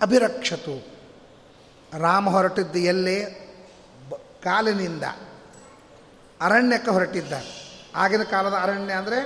[0.00, 0.96] ಅಭಿರಕ್ಷತು.
[1.98, 3.42] ರಾಮ ಹೊರಟಿದ್ದು ಎಲ್ಲೇ?
[4.42, 5.02] ಕಾಲಿನಿಂದ.
[6.40, 7.32] ಅರಣ್ಯಕ್ಕೆ ಹೊರಟಿದ್ದ.
[7.94, 9.20] ಆಗಿನ ಕಾಲದ ಅರಣ್ಯ ಅಂದರೆ,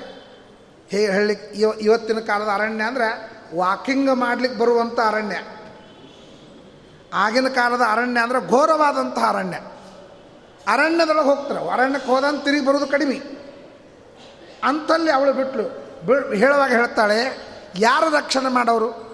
[0.90, 1.32] ಹೇ, ಹೇಳಿ
[1.80, 5.36] ಇವತ್ತಿನ ಕಾಲದ ಅರಣ್ಯ ಅಂದರೆ, ವಾಕಿಂಗ್ ಮಾಡ್ಲಿಕ್ಕೆ ಬರುವಂಥ ಅರಣ್ಯ.
[7.12, 9.58] ಆಗಿನ ಕಾಲದ ಅರಣ್ಯ ಅಂದರೆ ಘೋರವಾದಂಥ ಅರಣ್ಯ.
[10.66, 13.18] ಅರಣ್ಯದೊಳಗೆ ಹೋಗ್ತಾರೆ ಅರಣ್ಯಕ್ಕೆ ಹೋದಂತ ತಿರುಗಿ ಬರೋದು ಕಡಿಮೆ.
[14.64, 15.66] ಅಂಥಲ್ಲಿ ಅವಳು ಬಿಟ್ಲು.
[16.36, 17.20] ಹೇಳುವಾಗ ಹೇಳ್ತಾಳೆ,
[17.78, 19.10] ಯಾರು ರಕ್ಷಣೆ ಮಾಡೋರು?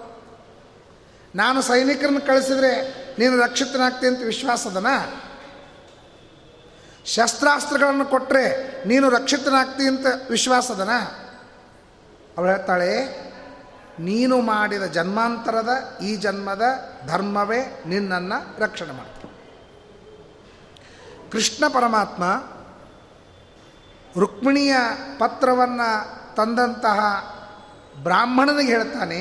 [1.35, 2.71] ನಾನು ಸೈನಿಕರನ್ನು ಕಳಿಸಿದರೆ
[3.19, 4.87] ನೀನು ರಕ್ಷಿತನಾಗ್ತಿ ಅಂತ ವಿಶ್ವಾಸದನ
[7.05, 8.45] ಶಸ್ತ್ರಾಸ್ತ್ರಗಳನ್ನು ಕೊಟ್ಟರೆ
[8.87, 10.89] ನೀನು ರಕ್ಷಿತನಾಗ್ತಿ ಅಂತ ವಿಶ್ವಾಸದನ
[12.37, 12.91] ಅವಳು ಹೇಳ್ತಾಳೆ
[13.99, 15.69] ನೀನು ಮಾಡಿದ ಜನ್ಮಾಂತರದ
[16.01, 16.61] ಈ ಜನ್ಮದ
[17.07, 19.27] ಧರ್ಮವೇ ನಿನ್ನನ್ನು ರಕ್ಷಣೆ ಮಾಡ್ತು
[21.31, 22.23] ಕೃಷ್ಣ ಪರಮಾತ್ಮ
[24.19, 24.75] ರುಕ್ಮಿಣಿಯ
[25.17, 25.89] ಪತ್ರವನ್ನು
[26.35, 26.99] ತಂದಂತಹ
[28.03, 29.19] ಬ್ರಾಹ್ಮಣನಿಗೆ ಹೇಳ್ತಾನೆ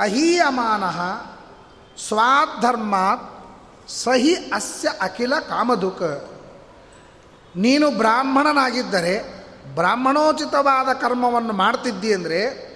[0.00, 0.98] ಅಹೀಯಮಾನಃ
[2.08, 3.26] ಸ್ವಾಧರ್ಮಾತ್
[3.88, 6.02] ಸಹಿ ಅಸ್ಯ ಅಖಿಲ ಕಾಮದುಕ
[7.56, 9.14] ನೀನು ಬ್ರಾಹ್ಮಣನಾಗಿದ್ದರೆ
[9.74, 12.69] ಬ್ರಾಹ್ಮಣೋಚಿತವಾದ ಕರ್ಮವನ್ನು ಮಾಡ್ತಿದ್ದಿ ಅಂದರೆ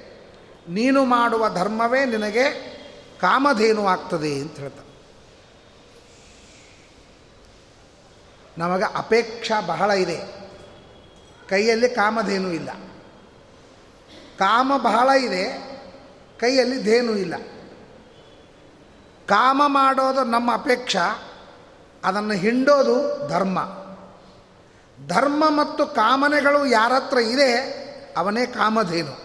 [0.69, 2.75] ನೀನು ಮಾಡುವ ಧರ್ಮವೇ ನಿನಗೆ
[3.21, 4.85] ಕಾಮಧೇನು ಆಗ್ತದೆ ಅಂತ ಹೇಳ್ತಾರೆ
[8.59, 10.45] ನಮಗೆ ಅಪೇಕ್ಷಾ ಬಹಳ ಇದೆ.
[11.49, 12.71] ಕೈಯಲ್ಲಿ ಕಾಮಧೇನು ಇಲ್ಲ.
[14.39, 15.45] ಕಾಮ ಬಹಳ ಇದೆ,
[16.39, 17.37] ಕೈಯಲ್ಲಿ ಧೇನು ಇಲ್ಲ.
[19.27, 20.97] ಕಾಮ ಮಾಡೋದು ನಮ್ಮ ಅಪೇಕ್ಷ,
[22.05, 23.59] ಅದನ್ನು ಹಿಂಡೋದು ಧರ್ಮ.
[25.07, 27.55] ಧರ್ಮ ಮತ್ತು ಕಾಮನೆಗಳು ಯಾರತ್ರ ಇದೆ,
[28.17, 29.24] ಅವನೇ ಕಾಮಧೇನು.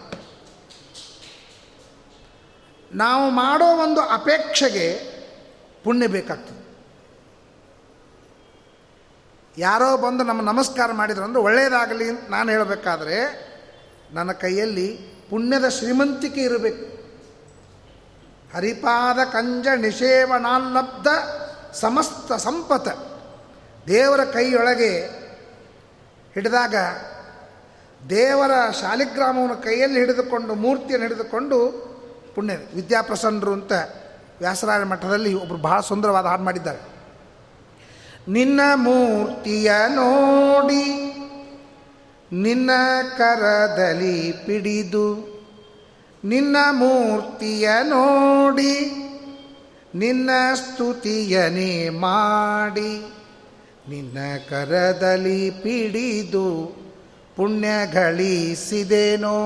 [2.92, 4.98] ನಾವು ಮಾಡೋ ಒಂದು ಅಪೇಕ್ಷೆಗೆ
[5.84, 6.60] ಪುಣ್ಯ ಬೇಕಾಗ್ತದೆ.
[9.58, 13.50] ಯಾರೋ ಬಂದು ನಮ್ಮ ನಮಸ್ಕಾರ ಮಾಡಿದ್ರು ಅಂದರೆ ಒಳ್ಳೆಯದಾಗಲಿ ಅಂತ ನಾನು ಹೇಳಬೇಕಾದ್ರೆ
[14.12, 14.96] ನನ್ನ ಕೈಯಲ್ಲಿ
[15.30, 17.00] ಪುಣ್ಯದ ಶ್ರೀಮಂತಿಕೆ ಇರಬೇಕು.
[18.56, 21.08] ಹರಿಪಾದ ಕಂಜ ನಿಷೇವಣಾಲ್ಲಬ್ಧ
[21.72, 22.88] ಸಮಸ್ತ ಸಂಪತ.
[23.88, 25.06] ದೇವರ ಕೈಯೊಳಗೆ
[26.34, 26.74] ಹಿಡಿದಾಗ
[28.10, 31.89] ದೇವರ ಶಾಲಿಗ್ರಾಮವನ್ನು ಕೈಯಲ್ಲಿ ಹಿಡಿದುಕೊಂಡು ಮೂರ್ತಿಯನ್ನು ಹಿಡಿದುಕೊಂಡು
[32.40, 33.72] ಪುಣ್ಯ ವಿದ್ಯಾಪ್ರಸನ್ನರು ಅಂತ
[34.38, 36.78] ವ್ಯಾಸರಾಯ ಮಠದಲ್ಲಿ ಒಬ್ಬರು ಬಹಳ ಸುಂದರವಾದ ಹಾಡು ಮಾಡಿದ್ದಾರೆ.
[38.28, 40.84] ನಿನ್ನ ಮೂರ್ತಿಯ ನೋಡಿ,
[42.32, 42.70] ನಿನ್ನ
[43.18, 45.06] ಕರದಲ್ಲಿ ಪಿಡಿದು,
[46.24, 48.80] ನಿನ್ನ ಮೂರ್ತಿಯ ನೋಡಿ,
[49.94, 53.12] ನಿನ್ನ ಸ್ತುತಿಯನೇ ಮಾಡಿ,
[53.88, 56.76] ನಿನ್ನ ಕರದಲ್ಲಿ ಪಿಡಿದು
[57.36, 59.36] ಪುಣ್ಯ ಗಳಿಸಿದೇನೋ.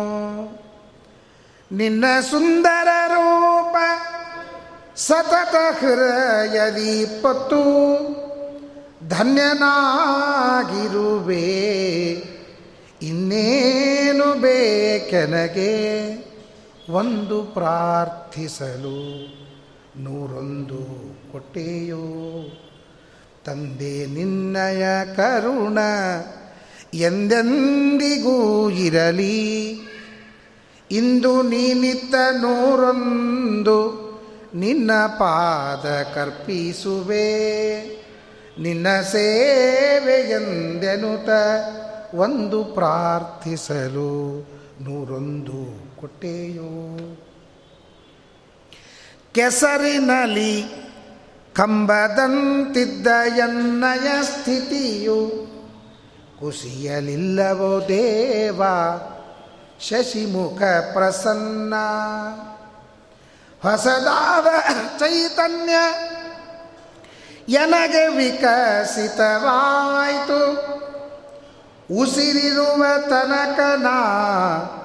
[1.73, 3.77] ನಿನ್ನ ಸುಂದರ ರೂಪ
[4.97, 7.85] ಸತತ ಹೃದಯ ಪತ್ತು
[9.09, 9.81] ಧನ್ಯನಾಗಿರುವೆ.
[13.03, 15.85] ಇನ್ನೇನು ಬೇಕೆನಗೆ?
[16.91, 19.25] ಒಂದು ಪ್ರಾರ್ಥಿಸಲು
[19.97, 21.97] ನೂರೊಂದು ಕೊಟ್ಟೆಯೋ?
[23.45, 25.79] ತಂದೆ ನಿನ್ನಯ ಕರುಣ
[26.95, 29.79] ಎಂದೆಂದಿಗೂ ಇರಲಿ.
[30.91, 34.05] ಇಂದು ನೀನಿತ್ತ ನೂರೊಂದು
[34.55, 37.35] ನಿನ್ನ ಪಾದ ಕರ್ಪಿಸುವೆ.
[38.61, 41.29] ನಿನ್ನ ಸೇವೆಯೆಂದೆನುತ
[42.15, 44.49] ಒಂದು ಪ್ರಾರ್ಥಿಸಲು
[44.81, 46.99] ನೂರೊಂದು ಕೊಟ್ಟೆಯೋ.
[49.33, 50.65] ಕೆಸರಿನಲಿ
[51.55, 55.47] ಕಂಬದಂತಿದ್ದ ಎನ್ನಯ ಸ್ಥಿತಿಯು
[56.41, 58.63] ಕುಸಿಯಲಿಲ್ಲವೋ ದೇವ.
[59.81, 61.75] ಶಶಿಮುಖ ಪ್ರಸನ್ನ.
[63.63, 64.47] ಹೊಸದಾದ
[64.99, 65.75] ಚೈತನ್ಯ
[67.55, 69.15] ಎನಗೆ ವಿಕಸಿತವಾಯಿತು.
[71.95, 72.85] ಉಸಿರಿರುವ
[73.77, 74.81] ನಾ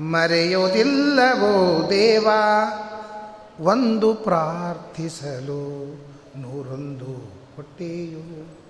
[0.00, 2.28] ಮರೆಯೋದಿಲ್ಲವೋ ದೇವ.
[3.60, 5.70] ಒಂದು ಪ್ರಾರ್ಥಿಸಲು
[6.36, 8.60] ನೂರೊಂದು ಹೊಟ್ಟೆಯು.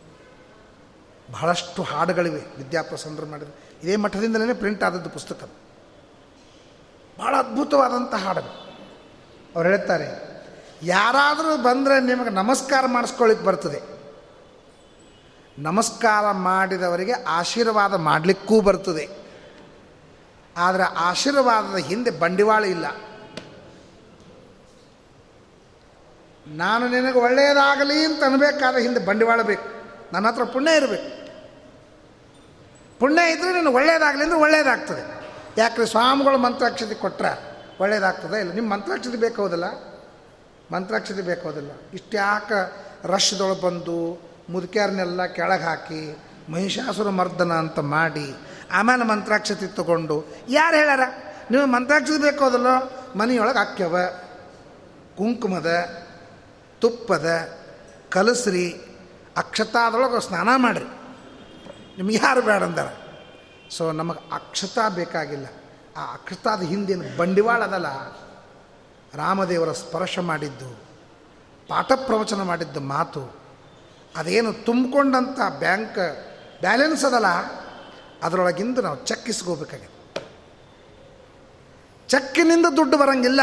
[1.32, 3.48] ಬಹಳಷ್ಟು ಹಾಡುಗಳಿವೆ ವಿದ್ಯಾಪ್ರಸಂದ್ರ ಮಾಡಿದ
[3.82, 5.48] ಇದೇ ಮಠದಿಂದಲೇ ಪ್ರಿಂಟ್ ಆದದ್ದು ಪುಸ್ತಕ
[7.18, 8.42] ಭಾಳ ಅದ್ಭುತವಾದಂಥ ಹಾಡು
[9.56, 10.08] ಅವ್ರು ಹೇಳ್ತಾರೆ,
[10.82, 13.80] ಯಾರಾದರೂ ಬಂದರೆ ನಿಮಗೆ ನಮಸ್ಕಾರ ಮಾಡಿಸ್ಕೊಳ್ಳಿಕ್ಕೆ ಬರ್ತದೆ.
[15.58, 19.08] ನಮಸ್ಕಾರ ಮಾಡಿದವರಿಗೆ ಆಶೀರ್ವಾದ ಮಾಡಲಿಕ್ಕೂ ಬರ್ತದೆ.
[20.56, 22.86] ಆದರೆ ಆಶೀರ್ವಾದದ ಹಿಂದೆ ಬಂಡಿವಾಳ ಇಲ್ಲ.
[26.46, 29.68] ನಾನು ನಿನಗೆ ಒಳ್ಳೆಯದಾಗಲಿ ಅಂತ ಅನ್ಬೇಕಾದ್ರೆ ಹಿಂದೆ ಬಂಡಿವಾಳ ಬೇಕು.
[30.12, 31.19] ನನ್ನ ಹತ್ರ ಪುಣ್ಯ ಇರಬೇಕು.
[33.00, 35.20] ಪುಣ್ಯ ಇದ್ದರೆ ನಿನಗೆ ಒಳ್ಳೆಯದಾಗಲಿ ಅಂದರೆ ಒಳ್ಳೆಯದಾಗ್ತದೆ
[35.58, 38.52] ಯಾಕ್ರೆ ಸ್ವಾಮಿಗಳು ಮಂತ್ರಾಕ್ಷತೆ ಕೊಟ್ಟರೆ ಒಳ್ಳೆಯದಾಗ್ತದೆ ಇಲ್ಲ?
[38.52, 39.64] ನಿಮ್ಮ ಮಂತ್ರಾಕ್ಷತೆ ಬೇಕಾಗೋದಿಲ್ಲ
[40.72, 41.48] ಮಂತ್ರಾಕ್ಷತೆ ಬೇಕು
[41.94, 48.34] ಇಷ್ಟು ಯಾಕೆ ರಶ್ದೊಳಗೆ ಬಂದು ಮುದುಕ್ಯಾರನ್ನೆಲ್ಲ ಕೆಳಗೆ ಹಾಕಿ ಮಹಿಷಾಸುರ ಮರ್ದನ ಅಂತ ಮಾಡಿ
[48.72, 51.00] ಆಮೇಲೆ ಮಂತ್ರಾಕ್ಷತೆ ತಗೊಂಡು ಯಾರು ಹೇಳ್ಯಾರ?
[51.50, 52.66] ನೀವು ಮಂತ್ರಾಕ್ಷತೆ ಬೇಕಾಗೋದಿಲ್ಲ
[53.18, 53.96] ಮನೆಯೊಳಗೆ ಹಾಕ್ಯವ
[55.16, 55.70] ಕುಂಕುಮದ,
[56.80, 57.48] ತುಪ್ಪದ,
[58.08, 58.80] ಕಲಸ್ರಿ,
[59.36, 60.99] ಅಕ್ಷತಾದೊಳಗೆ ಸ್ನಾನ ಮಾಡಿರಿ.
[62.00, 62.86] ನಿಮ್ಗೆ ಯಾರು ಬೇಡ ಅಂದಾರ?
[63.70, 65.46] ಸೊ ನಮಗೆ ಅಕ್ಷತಾ ಬೇಕಾಗಿಲ್ಲ.
[65.96, 67.86] ಆ ಅಕ್ಷತಾದ ಹಿಂದಿನ ಬಂಡಿವಾಳ ಅದಲ್ಲ.
[69.14, 70.80] ರಾಮದೇವರ ಸ್ಪರ್ಶ ಮಾಡಿದ್ದು,
[71.68, 73.36] ಪಾಠ ಪ್ರವಚನ ಮಾಡಿದ್ದ ಮಾತು.
[74.16, 75.98] ಅದೇನು ತುಂಬಿಕೊಂಡಂಥ ಬ್ಯಾಂಕ್
[76.60, 77.26] ಬ್ಯಾಲೆನ್ಸ್ ಅದಲ್ಲ.
[78.22, 80.24] ಅದರೊಳಗಿಂದ ನಾವು ಚೆಕ್ ಇಸ್ಕೋಬೇಕಾಗಿದೆ
[82.08, 83.40] ಚೆಕ್ಕಿನಿಂದ ದುಡ್ಡು ಬರಂಗಿಲ್ಲ.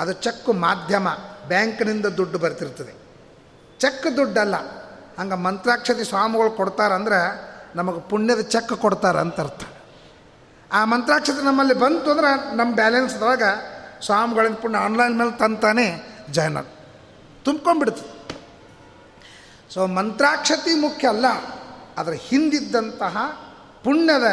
[0.00, 1.08] ಅದು ಚೆಕ್ಕು ಮಾಧ್ಯಮ,
[1.48, 2.94] ಬ್ಯಾಂಕ್ನಿಂದ ದುಡ್ಡು ಬರ್ತಿರ್ತದೆ.
[3.78, 4.56] ಚೆಕ್ ದುಡ್ಡಲ್ಲ.
[5.18, 9.62] ಹಂಗೆ ಮಂತ್ರಾಕ್ಷತೆ ಸ್ವಾಮಿಗಳು ಕೊಡ್ತಾರಂದ್ರೆ ನಮಗೆ ಪುಣ್ಯದ ಚೆಕ್ ಕೊಡ್ತಾರೆ ಅಂತ ಅರ್ಥ.
[10.72, 13.50] ಆ ಮಂತ್ರಾಕ್ಷತೆ ನಮ್ಮಲ್ಲಿ ಬಂತು ಅಂದ್ರೆ ನಮ್ಮ ಬ್ಯಾಲೆನ್ಸ್ದೊಳಗೆ
[14.04, 16.66] ಸ್ವಾಮಿಗಳಿಂದ ಪುಣ್ಯ ಆನ್ಲೈನ್ ಮೇಲೆ ತಂತಾನೆ ಜಾಯ್ನ್ ಆಗ
[17.44, 18.12] ತುಂಬ್ಕೊಂಡ್ಬಿಡ್ತು
[19.74, 21.26] ಸೊ ಮಂತ್ರಾಕ್ಷತಿ ಮುಖ್ಯ ಅಲ್ಲ
[21.98, 23.16] ಅದರ ಹಿಂದಿದ್ದಂತಹ
[23.84, 24.24] ಪುಣ್ಯದ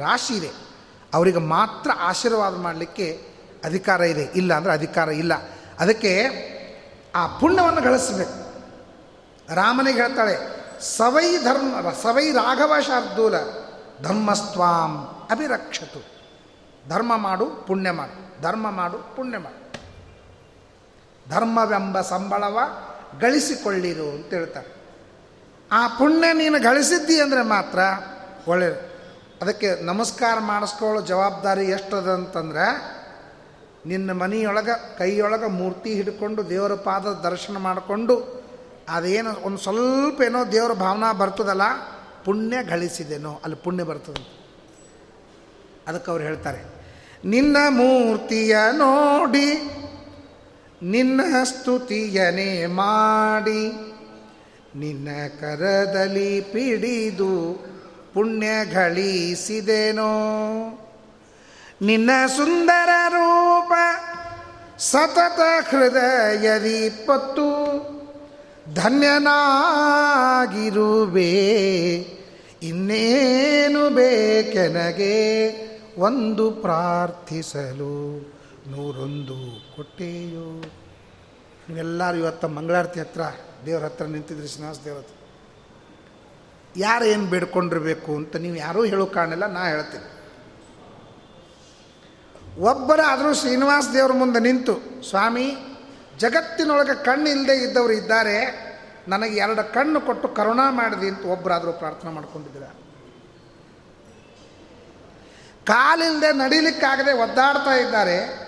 [0.00, 0.50] ರಾಶಿ ಇದೆ.
[1.14, 3.28] ಅವರಿಗೆ ಮಾತ್ರ ಆಶೀರ್ವಾದ ಮಾಡಲಿಕ್ಕೆ
[3.64, 4.22] ಅಧಿಕಾರ ಇದೆ.
[4.22, 5.32] ಇಲ್ಲ ಅಂದರೆ ಅಧಿಕಾರ ಇಲ್ಲ.
[5.78, 6.26] ಅದಕ್ಕೆ
[7.14, 8.54] ಆ ಪುಣ್ಯವನ್ನು ಗಳಿಸಬೇಕು.
[9.54, 13.34] ರಾಮನಿಗೆ ಹೇಳ್ತಾಳೆ ಸವೈ ಧರ್ಮ, ಸವೈ ರಾಘವ ಶಾರ್ದೂಲ
[14.02, 14.96] ಧರ್ಮಸ್ವಾಂ
[15.30, 16.14] ಅಭಿರಕ್ಷತು.
[16.88, 18.42] ಧರ್ಮ ಮಾಡು, ಪುಣ್ಯ ಮಾಡು.
[18.42, 19.64] ಧರ್ಮ ಮಾಡು, ಪುಣ್ಯ ಮಾಡು.
[21.30, 22.58] ಧರ್ಮವೆಂಬ ಸಂಬಳವ
[23.20, 24.66] ಗಳಿಸಿಕೊಳ್ಳಿರು ಅಂತ ಹೇಳ್ತಾರೆ.
[25.72, 27.78] ಆ ಪುಣ್ಯ ನೀನು ಗಳಿಸಿದ್ದಿ ಅಂದರೆ ಮಾತ್ರ
[28.48, 28.94] ಒಳ್ಳೆಯದು
[29.42, 32.66] ಅದಕ್ಕೆ ನಮಸ್ಕಾರ ಮಾಡಿಸ್ಕೊಳ್ಳೋ ಜವಾಬ್ದಾರಿ ಎಷ್ಟದ ಅಂತಂದ್ರೆ
[33.86, 38.43] ನಿನ್ನ ಮನೆಯೊಳಗೆ, ಕೈಯೊಳಗೆ ಮೂರ್ತಿ ಹಿಡ್ಕೊಂಡು ದೇವರ ಪಾದ ದರ್ಶನ ಮಾಡಿಕೊಂಡು
[38.88, 41.62] ಅದೇನು, ಒಂದು ಸ್ವಲ್ಪ ಏನೋ ದೇವರ ಭಾವನಾ ಬರ್ತದಲ್ಲ,
[42.24, 44.44] ಪುಣ್ಯ ಗಳಿಸಿದೆನೋ, ಅಲ್ಲಿ ಪುಣ್ಯ ಬರ್ತದೆ
[45.88, 46.64] ಅದಕ್ಕೆ ಅವ್ರು ಹೇಳ್ತಾರೆ,
[47.24, 49.54] ನಿನ್ನ ಮೂರ್ತಿಯ ನೋಡಿ,
[50.82, 53.72] ನಿನ್ನ ಸ್ತುತಿಯನೇ ಮಾಡಿ,
[54.76, 55.08] ನಿನ್ನ
[55.40, 57.66] ಕರದಲ್ಲಿ ಪಿಡಿದು
[58.14, 60.12] ಪುಣ್ಯ ಗಳಿಸಿದೆನೋ.
[61.82, 63.72] ನಿನ್ನ ಸುಂದರ ರೂಪ
[64.78, 67.63] ಸತತ ಹೃದಯದಿ ಪತ್ತು
[68.74, 69.54] ಧನ್ಯನಾಗಿರುವೆ.
[72.62, 75.14] ಇನ್ನೇನು ಬೇಕೆನಗೆ
[75.98, 78.20] ಒಂದು ಪ್ರಾರ್ಥಿಸಲು.
[78.66, 80.62] ನೂರೊಂದು ಕೊಟ್ಟೆಯೋ.
[81.68, 83.20] ನೀವೆಲ್ಲರೂ ಇವತ್ತು ಮಂಗಳಾರತಿ ಹತ್ರ,
[83.66, 85.14] ದೇವ್ರ ಹತ್ರ ನಿಂತಿದ್ರಿ ಶ್ರೀನಿವಾಸ ದೇವ್ರ ಹತ್ರ.
[86.76, 90.08] ಯಾರು ಏನು ಬೇಡ್ಕೊಂಡಿರಬೇಕು ಅಂತ ನೀವು ಯಾರೂ ಹೇಳೋ ಕಾರಣಲ್ಲ ನಾ ಹೇಳ್ತೀನಿ.
[92.60, 95.56] ಒಬ್ಬರಾದರೂ ಶ್ರೀನಿವಾಸ ದೇವ್ರ ಮುಂದೆ ನಿಂತು, ಸ್ವಾಮಿ
[96.18, 98.64] ಜಗತ್ತಿನೊಳಗೆ ಕಣ್ಣು ಇಲ್ಲದೆ ಇದ್ದವರು ಇದ್ದಾರೆ.
[99.08, 102.62] ನನಗೆ ಎರಡು ಕಣ್ಣು ಕೊಟ್ಟು ಕರುಣಾ ಮಾಡಿದೆ ಅಂತ ಒಬ್ಬರಾದರೂ ಪ್ರಾರ್ಥನೆ ಮಾಡ್ಕೊಂಡಿದ್ದೀರ?
[105.66, 108.44] ಕಾಲಿಲ್ಲದೆ ನಡೀಲಿಕ್ಕಾಗದೆ ಒದ್ದಾಡ್ತಾ ಇದ್ದಾರೆ.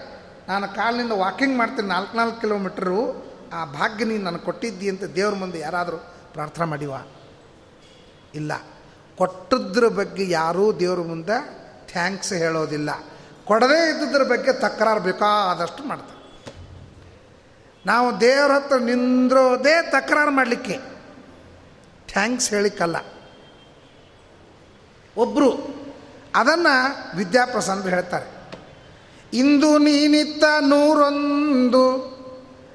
[0.49, 5.59] ನಾನು ಕಾಲಿನಿಂದ ವಾಕಿಂಗ್ ಮಾಡ್ತೀನಿ ನಾಲ್ಕು ನಾಲ್ಕು ಕಿಲೋಮೀಟ್ರು ಆ ಭಾಗ್ಯ ನೀನು ನನಗೆ ಕೊಟ್ಟಿದ್ದಿ ಅಂತ ದೇವ್ರ ಮುಂದೆ
[5.59, 5.97] ಯಾರಾದರೂ
[6.33, 6.95] ಪ್ರಾರ್ಥನೆ ಮಾಡಿವ?
[8.35, 8.63] ಇಲ್ಲ.
[9.17, 12.91] ಕೊಟ್ಟದ್ರ ಬಗ್ಗೆ ಯಾರೂ ದೇವ್ರ ಮುಂದೆ ಥ್ಯಾಂಕ್ಸ್ ಹೇಳೋದಿಲ್ಲ.
[13.45, 16.16] ಕೊಡದೇ ಇದ್ದದ್ರ ಬಗ್ಗೆ ತಕರಾರು ಬೇಕಾದಷ್ಟು ಮಾಡ್ತಾರೆ.
[17.87, 20.79] ನಾವು ದೇವ್ರ ಹತ್ರ ನಿಂದ್ರೋದೇ ತಕರಾರು ಮಾಡಲಿಕ್ಕೆ.
[22.13, 22.97] ಥ್ಯಾಂಕ್ಸ್ ಹೇಳಿಕ್ಕಲ್ಲ.
[25.17, 25.77] ಒಬ್ಬರು
[26.35, 28.37] ಅದನ್ನು ವಿದ್ಯಾಪ್ರಸನ್ನರು ಹೇಳ್ತಾರೆ.
[29.33, 32.17] ಇಂದು ನೀನಿತ್ತ ನೂರೊಂದು,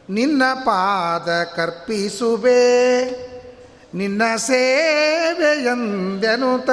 [0.10, 3.32] ನಿನ್ನ ಪಾದ ಕರ್ಪಿಸುವೆ,
[3.94, 6.70] ನಿನ್ನ ಸೇವೆಯಂದೆನುತ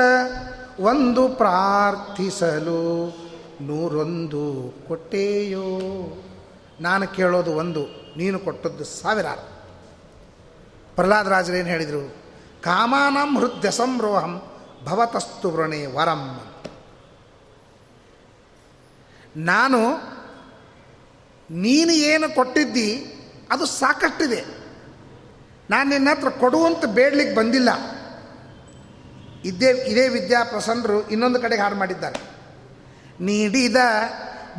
[0.80, 3.12] ಒಂದು ಪ್ರಾರ್ಥಿಸಲು
[3.60, 5.78] ನೂರೊಂದು ಕೊಟ್ಟೆಯೋ?
[6.80, 8.07] ನಾನು ಕೇಳೋದು ಒಂದು.
[8.18, 9.58] ನೀನು ಕೊಟ್ಟದ್ದು ಸಾವಿರಾರು.
[10.96, 12.14] ಪ್ರಹ್ಲಾದರಾಜರೇನು ಹೇಳಿದರು?
[12.62, 14.42] ಕಾಮಾನಂ ಹೃದಯ ಸಂರೋಹಂ
[14.84, 16.40] ಭವತಸ್ತು ವೃಣೆ ವರಂ.
[19.36, 19.78] ನಾನು
[21.50, 23.14] ನೀನು ಏನು ಕೊಟ್ಟಿದ್ದಿ
[23.50, 24.44] ಅದು ಸಾಕಷ್ಟಿದೆ.
[25.70, 27.68] ನಾನು ನಿನ್ನ ಹತ್ರ ಕೊಡುವಂತ ಬೇಡ್ಲಿಕ್ಕೆ ಬಂದಿಲ್ಲ.
[29.44, 32.20] ಇದೇ ಇದೇ ವಿದ್ಯಾಪ್ರಸನ್ನರು ಇನ್ನೊಂದು ಕಡೆಗೆ ಹಾಡು ಮಾಡಿದ್ದಾರೆ.
[33.20, 33.76] ನೀಡಿದ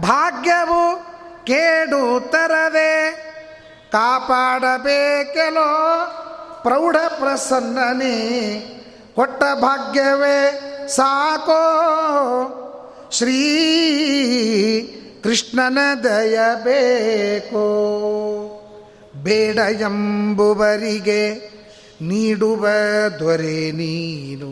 [0.02, 1.10] ಭಾಗ್ಯವು
[1.46, 3.29] ಕೇಡು ತರದೆ
[3.92, 5.70] ಕಾಪಾಡಬೇಕೆಲೋ
[6.64, 8.16] ಪ್ರೌಢ ಪ್ರಸನ್ನನೇ,
[9.16, 10.40] ಕೊಟ್ಟ ಭಾಗ್ಯವೇ
[10.88, 11.62] ಸಾಕೋ.
[13.12, 13.38] ಶ್ರೀ
[15.24, 17.66] ಕೃಷ್ಣನ ದಯ ಬೇಕೋ.
[19.24, 21.22] ಬೇಡ ಎಂಬುವರಿಗೆ
[22.02, 22.68] ನೀಡುವ
[23.20, 24.52] ದೊರೆ ನೀನು.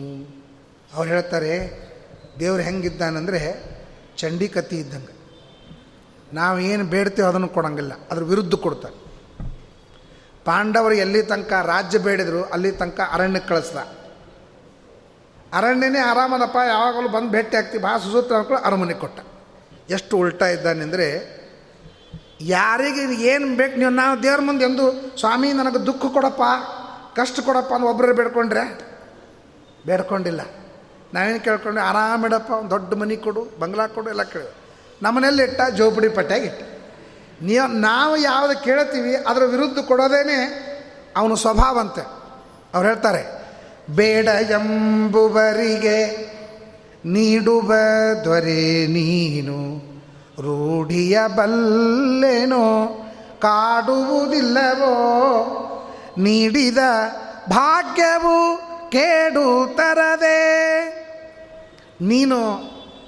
[0.94, 1.54] ಅವ್ರು ಹೇಳ್ತಾರೆ,
[2.40, 3.40] ದೇವ್ರು ಹೆಂಗಿದ್ದಾನಂದರೆ
[4.16, 5.14] ಚಂಡಿಕತಿ ಇದ್ದಂಗೆ.
[6.32, 9.07] ನಾವು ಏನು ಬೇಡ್ತೀವೋ ಅದನ್ನು ಕೊಡೋಂಗಿಲ್ಲ, ಅದ್ರ ವಿರುದ್ಧ ಕೊಡ್ತಾರೆ.
[10.48, 13.76] ಪಾಂಡವರು ಎಲ್ಲಿ ತನಕ ರಾಜ್ಯ ಬೇಡಿದ್ರು ಅಲ್ಲಿ ತನಕ ಅರಣ್ಯಕ್ಕೆ ಕಳಿಸ್ದ.
[15.52, 19.20] ಅರಣ್ಯನೇ ಆರಾಮದಪ್ಪ, ಯಾವಾಗಲೂ ಬಂದು ಭೇಟಿ ಆಗ್ತೀವಿ ಭಾಳ ಸುಸೂತ್ರ ಅರಮನೆ ಕೊಟ್ಟ.
[19.90, 21.38] ಎಷ್ಟು ಉಲ್ಟಾ ಇದ್ದಾನೆಂದರೆ,
[22.40, 24.84] ಯಾರಿಗೆ ಏನು ಬೇಕು ನೀವು ನಾವು ದೇವ್ರ ಮುಂದೆ ಎಂದು
[25.18, 26.42] ಸ್ವಾಮಿ ನನಗೆ ದುಃಖ ಕೊಡಪ್ಪ,
[27.20, 28.64] ಕಷ್ಟ ಕೊಡಪ್ಪ ಅಂತ ಒಬ್ಬರೇ ಬೇಡ್ಕೊಂಡ್ರೆ?
[29.86, 30.40] ಬೇಡ್ಕೊಂಡಿಲ್ಲ.
[31.14, 34.48] ನಾವೇನು ಕೇಳ್ಕೊಂಡ್ರೆ ಆರಾಮಿಡಪ್ಪ, ಒಂದು ದೊಡ್ಡ ಮನೆ ಕೊಡು, ಬಂಗ್ಲಾ ಕೊಡು, ಎಲ್ಲ ಕೇಳಿ
[35.02, 36.77] ನಮ್ಮನೆಯಲ್ಲಿ ಇಟ್ಟ ಜೋಪಡಿ ಪಟ್ಟಾಗಿ
[37.42, 40.38] ಇಟ್ಟ ನೀವು ಯಾವುದು ಕೇಳ್ತೀವಿ, ಅದರ ವಿರುದ್ಧ ಕೊಡೋದೇನೆ
[41.16, 42.02] ಅವನು ಸ್ವಭಾವಂತೆ.
[42.74, 43.22] ಅವ್ರು ಹೇಳ್ತಾರೆ,
[43.96, 45.98] ಬೇಡ ಎಂಬುವರಿಗೆ
[47.04, 47.72] ನೀಡುವ
[48.24, 49.58] ದೊರೆ ನೀನು,
[50.42, 52.64] ರೂಢಿಯ ಬಲ್ಲೆನೋ
[53.38, 54.94] ಕಾಡುವುದಿಲ್ಲವೋ,
[56.18, 56.78] ನೀಡಿದ
[57.48, 58.38] ಭಾಗ್ಯವು
[58.90, 60.40] ಕೇಡು ತರದೆ.
[62.00, 62.38] ನೀನು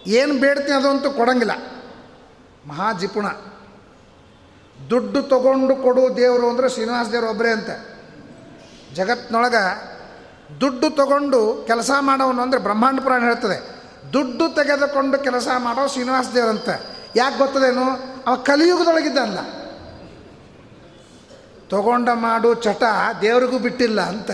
[0.07, 1.55] ಏನು ಬೇಡ್ತೀನಿ ಅದಂತೂ ಕೊಡಂಗಿಲ್ಲ.
[2.69, 3.27] ಮಹಾಜಿಪುಣ
[4.90, 7.70] ದುಡ್ಡು ತಗೊಂಡು ಕೊಡು ದೇವರು ಅಂದರೆ ಶ್ರೀನಿವಾಸ ದೇವರು ಒಬ್ಬರೇ ಅಂತ.
[8.94, 9.90] ಜಗತ್ತಿನೊಳಗೆ
[10.61, 13.81] ದುಡ್ಡು ತಗೊಂಡು ಕೆಲಸ ಮಾಡೋನು ಅಂದರೆ ಬ್ರಹ್ಮಾಂಡ ಪುರಾಣ ಹೇಳ್ತದೆ.
[14.12, 17.85] ದುಡ್ಡು ತೆಗೆದುಕೊಂಡು ಕೆಲಸ ಮಾಡೋ ಶ್ರೀನಿವಾಸ ದೇವರಂತೆ ಯಾಕೆ ಗೊತ್ತದೇನು?
[18.26, 19.38] ಅವ ಕಲಿಯುಗದೊಳಗಿದ್ದಲ್ಲ.
[21.68, 22.83] ತಗೊಂಡ ಮಾಡು ಚಟ
[23.20, 24.31] ದೇವರಿಗೂ ಬಿಟ್ಟಿಲ್ಲ ಅಂತ.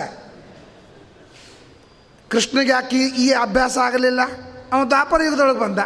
[2.31, 4.21] ಕೃಷ್ಣಗೆ ಯಾಕೆ ಈ ಅಭ್ಯಾಸ ಆಗಲಿಲ್ಲ?
[4.73, 5.79] ಅವನು ದಾಪರ ಯುಗದೊಳಗೆ ಬಂದ.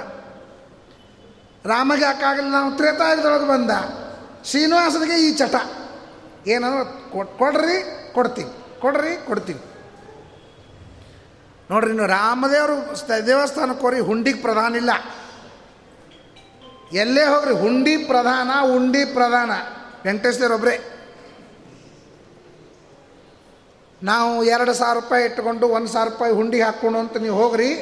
[1.67, 3.71] ರಾಮಗೆ ಯಾಕಾಗಲಿಲ್ಲ ನಾವು ತ್ರೇತಾಯುಗದೊಳಗೆ ಬಂದ.
[4.45, 5.55] ಶ್ರೀನಿವಾಸನಿಗೆ ಈ ಚಟ.
[6.47, 8.81] ಏನಂದ್ರೆ ಕೊಡ್ರಿ, ಕೊಡ್ತೀನಿ.
[8.81, 9.61] ಕೊಡ್ರಿ, ಕೊಡ್ತೀನಿ.
[11.71, 12.77] ನೋಡ್ರಿ ನೀವು ರಾಮದೇವರು
[13.27, 14.91] ದೇವಸ್ಥಾನಕ್ಕೆ ಹೋರಿ ಹುಂಡಿಗೆ ಪ್ರಧಾನ ಇಲ್ಲ.
[16.93, 19.51] ಎಲ್ಲೇ ಹೋಗ್ರಿ, ಹುಂಡಿ ಪ್ರಧಾನ, ಉಂಡಿ ಪ್ರಧಾನ.
[20.05, 21.07] ವೆಂಕಟೇಶ್ವರ ಒಬ್ಬರೇ
[24.03, 27.75] ನಾವು ಎರಡು ಸಾವಿರ ರೂಪಾಯಿ ಇಟ್ಕೊಂಡು ಒಂದು ಸಾವಿರ ರೂಪಾಯಿ ಹುಂಡಿ ಹಾಕ್ಕೊಂಡು ಅಂತ ನೀವು ಹೋಗ್ರಿ.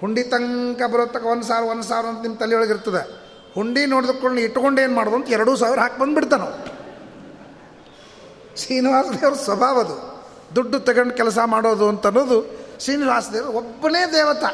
[0.00, 3.27] ಹುಂಡಿ ತನಕ ಬರೋ ತನಕ ಒಂದು ಸಾವಿರ ಒಂದು ಸಾವಿರ ಅಂತ ನಿಮ್ಮ ತಲೆಯೊಳಗೆ ಇರ್ತದೆ.
[3.54, 5.98] ಹುಂಡಿ ನೋಡಿದ್ಕೊಂಡು ಇಟ್ಕೊಂಡು ಏನು ಮಾಡೋದು ಅಂತ ಎರಡೂ ಸಾವಿರ ಹಾಕಿ
[8.56, 10.18] ಶ್ರೀನಿವಾಸ ದೇವ್ರ ಸ್ವಭಾವ ಅದು.
[10.56, 14.44] ದುಡ್ಡು ತಗೊಂಡು ಕೆಲಸ ಮಾಡೋದು ಅಂತ ಅನ್ನೋದು ಶ್ರೀನಿವಾಸ ದೇವರು ಒಬ್ಬನೇ ದೇವತ.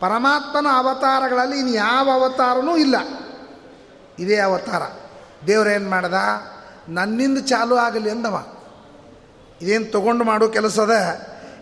[0.00, 2.96] ಪರಮಾತ್ಮನ ಅವತಾರಗಳಲ್ಲಿ ಇನ್ನು ಯಾವ ಅವತಾರನೂ ಇಲ್ಲ.
[4.18, 4.82] ಇದೇ ಅವತಾರ.
[5.46, 6.14] ದೇವ್ರೇನು ಮಾಡ್ದ?
[6.88, 8.46] ನನ್ನಿಂದ ಚಾಲು ಆಗಲಿ ಅಂದವ.
[9.60, 10.90] ಇದೇನು ತಗೊಂಡು ಮಾಡೋ ಕೆಲಸದ?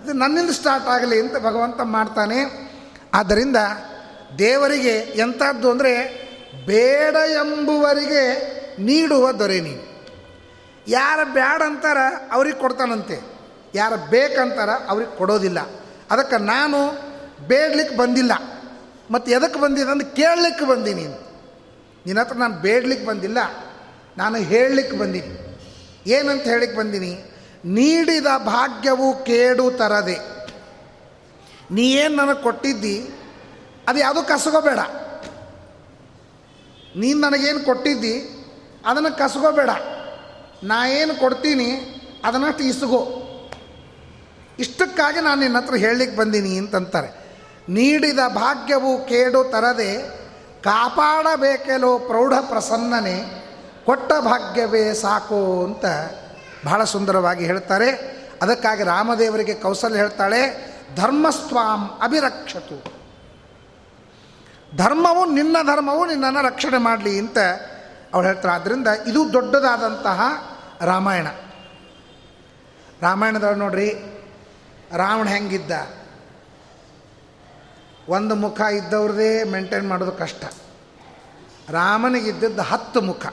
[0.04, 2.70] ಇದು ನನ್ನಿಂದ ಸ್ಟಾರ್ಟ್ ಆಗಲಿ ಅಂತ ಭಗವಂತ ಮಾಡ್ತಾನೆ.
[3.14, 3.56] ಆದ್ದರಿಂದ
[4.38, 6.25] ದೇವರಿಗೆ ಎಂಥದ್ದು ಅಂದರೆ
[6.64, 9.96] ಬೇಡ ಎಂಬುವರಿಗೆ ನೀಡುವ ದೊರೆ ನೀನು.
[10.88, 11.96] ಯಾರು ಬ್ಯಾಡ ಅಂತಾರ
[12.32, 13.36] ಅವ್ರಿಗೆ ಕೊಡ್ತಾನಂತೆ.
[13.74, 15.58] ಯಾರು ಬೇಕಂತಾರ ಅವ್ರಿಗೆ ಕೊಡೋದಿಲ್ಲ.
[16.10, 17.06] ಅದಕ್ಕೆ ನಾನು
[17.46, 18.32] ಬೇಡ್ಲಿಕ್ಕೆ ಬಂದಿಲ್ಲ.
[19.10, 21.06] ಮತ್ತು ಎದಕ್ಕೆ ಬಂದಿದೆ ಅಂದ್ರೆ ಕೇಳಲಿಕ್ಕೆ ಬಂದೀನಿ
[22.06, 23.38] ನಿನ್ನ ಹತ್ರ ನಾನು ಬೇಡ್ಲಿಕ್ಕೆ ಬಂದಿಲ್ಲ.
[24.18, 25.58] ನಾನು ಹೇಳಲಿಕ್ಕೆ ಬಂದೀನಿ.
[26.06, 27.32] ಏನಂತ ಹೇಳಿಕ್ಕೆ ಬಂದೀನಿ?
[27.64, 30.18] ನೀಡಿದ ಭಾಗ್ಯವು ಕೇಡು ತರದೆ.
[31.70, 33.10] ನೀ ಏನು ನನಗೆ ಕೊಟ್ಟಿದ್ದಿ?
[33.88, 34.78] ಅದು ಯಾವುದೂ ಕಸಗೋಬೇಡ
[36.96, 38.14] ನೀನು ನನಗೇನು ಕೊಟ್ಟಿದ್ದಿ?
[38.86, 39.70] ಅದನ್ನು ಕಸಗೋಬೇಡ
[40.62, 41.68] ನಾ ಏನು ಕೊಡ್ತೀನಿ,
[42.24, 43.00] ಅದನ್ನಷ್ಟು ಇಸುಗೋ
[44.58, 47.08] ಇಷ್ಟಕ್ಕಾಗಿ ನಾನು ನಿನ್ನ ಹತ್ರ ಹೇಳಲಿಕ್ಕೆ ಬಂದೀನಿ ಅಂತಂತಾರೆ.
[47.68, 49.90] ನೀಡಿದ ಭಾಗ್ಯವು ಕೇಡು ತರದೆ
[50.62, 53.16] ಕಾಪಾಡಬೇಕೆಲೋ ಪ್ರೌಢ ಪ್ರಸನ್ನನೆ,
[53.86, 55.84] ಕೊಟ್ಟ ಭಾಗ್ಯವೇ ಸಾಕು ಅಂತ
[56.64, 57.90] ಬಹಳ ಸುಂದರವಾಗಿ ಹೇಳ್ತಾರೆ.
[58.42, 60.40] ಅದಕ್ಕಾಗಿ ರಾಮದೇವರಿಗೆ ಕೌಸಲ್ಯ ಹೇಳ್ತಾಳೆ
[60.96, 62.95] ಧರ್ಮಸ್ವಾಂ ಅಭಿರಕ್ಷತು.
[64.74, 67.38] ಧರ್ಮವು ನಿನ್ನ ಧರ್ಮವು ನಿನ್ನನ್ನು ರಕ್ಷಣೆ ಮಾಡಲಿ ಅಂತ
[68.14, 68.54] ಅವಳು ಹೇಳ್ತಾರೆ.
[68.54, 70.20] ಆದ್ದರಿಂದ ಇದು ದೊಡ್ಡದಾದಂತಹ
[70.80, 71.26] ರಾಮಾಯಣ.
[73.02, 73.94] ರಾಮಾಯಣದೊಳಗೆ ನೋಡ್ರಿ,
[74.96, 75.70] ರಾವಣ ಹೆಂಗಿದ್ದ?
[78.08, 80.44] ಒಂದು ಮುಖ ಇದ್ದವ್ರದೇ ಮೇಂಟೈನ್ ಮಾಡೋದು ಕಷ್ಟ.
[81.70, 83.26] ರಾಮನಿಗಿದ್ದದ್ದು ಹತ್ತು ಮುಖ.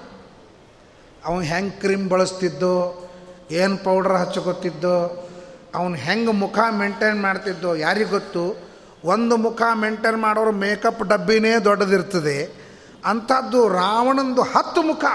[1.25, 3.09] ಅವನು ಹೆಂಗೆ ಕ್ರೀಮ್ ಬಳಸ್ತಿದ್ದೋ,
[3.51, 5.29] ಏನು ಪೌಡ್ರ್ ಹಚ್ಕೋತಿದ್ದೋ,
[5.75, 8.62] ಅವನು ಹೆಂಗೆ ಮುಖ ಮೇಂಟೈನ್ ಮಾಡ್ತಿದ್ದೋ, ಯಾರಿಗೆ ಗೊತ್ತು?
[9.05, 12.63] ಒಂದು ಮುಖ ಮೇಂಟೈನ್ ಮಾಡೋರು ಮೇಕಪ್ ಡಬ್ಬಿನೇ ದೊಡ್ಡದಿರ್ತದೆ.
[13.05, 15.05] ಅಂಥದ್ದು ರಾವಣಂದು ಹತ್ತು ಮುಖ.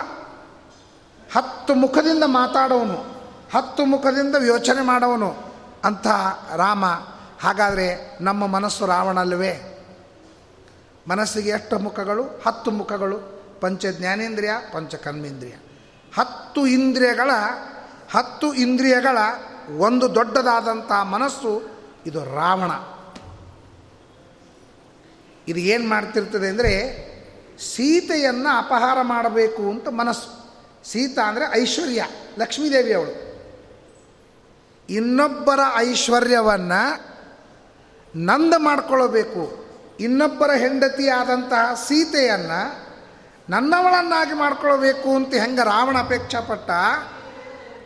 [1.37, 2.97] ಹತ್ತು ಮುಖದಿಂದ ಮಾತಾಡೋನು.
[3.55, 5.37] ಹತ್ತು ಮುಖದಿಂದ ಯೋಚನೆ ಮಾಡೋನು
[5.85, 6.07] ಅಂಥ
[6.57, 6.85] ರಾಮ.
[7.41, 9.75] ಹಾಗಾದರೆ ನಮ್ಮ ಮನಸ್ಸು ರಾವಣ ಅಲ್ಲವೇ
[11.09, 12.23] ಮನಸ್ಸಿಗೆ ಎಷ್ಟು ಮುಖಗಳು?
[12.23, 13.39] ಹತ್ತು ಮುಖಗಳು.
[13.61, 15.55] ಪಂಚ ಜ್ಞಾನೇಂದ್ರಿಯ ಪಂಚ ಕರ್ಮೇಂದ್ರಿಯ
[16.19, 17.31] ಹತ್ತು ಇಂದ್ರಿಯಗಳ
[18.11, 19.19] ಹತ್ತು ಇಂದ್ರಿಯಗಳ
[19.79, 21.63] ಒಂದು ದೊಡ್ಡದಾದಂಥ ಮನಸ್ಸು
[22.07, 22.71] ಇದು ರಾವಣ.
[25.49, 26.73] ಇದು ಏನು ಮಾಡ್ತಿರ್ತದೆ ಅಂದರೆ
[27.75, 30.29] ಸೀತೆಯನ್ನು ಅಪಹಾರ ಮಾಡಬೇಕು ಅಂತ ಮನಸ್ಸು.
[30.91, 32.03] ಸೀತಾ ಅಂದರೆ ಐಶ್ವರ್ಯ,
[32.39, 33.15] ಲಕ್ಷ್ಮೀದೇವಿ ಅವಳು.
[34.89, 36.83] ಇನ್ನೊಬ್ಬರ ಐಶ್ವರ್ಯವನ್ನು
[38.17, 39.43] ನಂದ ಮಾಡ್ಕೊಳ್ಳಬೇಕು.
[40.01, 42.61] ಇನ್ನೊಬ್ಬರ ಹೆಂಡತಿಯಾದಂತಹ ಸೀತೆಯನ್ನು
[43.51, 46.71] ನನ್ನವಳನ್ನಾಗಿ ಮಾಡ್ಕೊಳ್ಬೇಕು ಅಂತ ಹೆಂಗೆ ರಾವಣ ಅಪೇಕ್ಷೆ ಪಟ್ಟ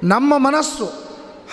[0.04, 0.86] ನಮ್ಮ ಮನಸ್ಸು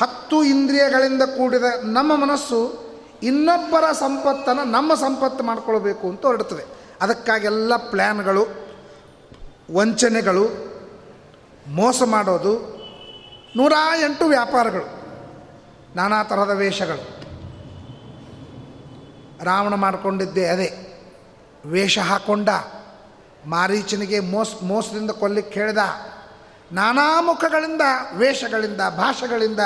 [0.02, 2.89] ಹತ್ತು ಇಂದ್ರಿಯಗಳಿಂದ ಕೂಡಿದ ನಮ್ಮ ಮನಸ್ಸು
[3.24, 6.64] ಇನ್ನೊಬ್ಬರ ಸಂಪತ್ತನ್ನು ನಮ್ಮ ಸಂಪತ್ತು ಮಾಡ್ಕೊಳ್ಬೇಕು ಅಂತ ಹೊರಡ್ತದೆ.
[7.02, 8.48] ಅದಕ್ಕಾಗೆಲ್ಲ ಪ್ಲ್ಯಾನ್ಗಳು
[9.76, 10.46] ವಂಚನೆಗಳು,
[11.68, 12.80] ಮೋಸ ಮಾಡೋದು
[13.56, 14.88] ನೂರ ಎಂಟು ವ್ಯಾಪಾರಗಳು,
[15.96, 17.20] ನಾನಾ ತರಹದ ವೇಷಗಳು.
[19.44, 20.70] ರಾವಣ ಮಾಡಿಕೊಂಡಿದ್ದೆ ಅದೇ,
[21.66, 22.50] ವೇಷ ಹಾಕೊಂಡ,
[23.46, 25.78] ಮಾರೀಚನಿಗೆ ಮೋಸ, ಮೋಸದಿಂದ ಕೊಲ್ಲಿಕ್ಕೆ ಹೇಳಿದ
[26.72, 27.82] ನಾನಾ ಮುಖಗಳಿಂದ,
[28.16, 29.60] ವೇಷಗಳಿಂದ, ಭಾಷೆಗಳಿಂದ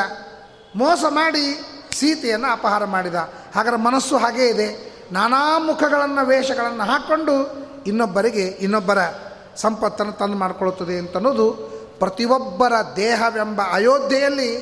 [0.75, 1.61] ಮೋಸ ಮಾಡಿ
[1.91, 3.15] ಸೀತೆಯನ್ನು ಅಪಹಾರ ಮಾಡಿದ.
[3.55, 4.93] ಹಾಗಾದ್ರೆ ಮನಸ್ಸು ಹಾಗೇ ಇದೆ.
[5.11, 8.97] ನಾನಾ ಮುಖಗಳನ್ನು, ವೇಷಗಳನ್ನು ಹಾಕ್ಕೊಂಡು ಇನ್ನೊಬ್ಬರಿಗೆ ಇನ್ನೊಬ್ಬರ
[9.55, 11.51] ಸಂಪತ್ತನ್ನು ತಂದು ಮಾಡಿಕೊಳ್ಳುತ್ತದೆ ಅಂತನ್ನೋದು
[11.99, 14.57] ಪ್ರತಿಯೊಬ್ಬರ ದೇಹವೆಂಬ ಅಯೋಧ್ಯೆಯಲ್ಲಿ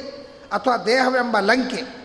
[0.52, 2.02] ಅಥವಾ ದೇಹವೆಂಬ ಲಂಕೆ.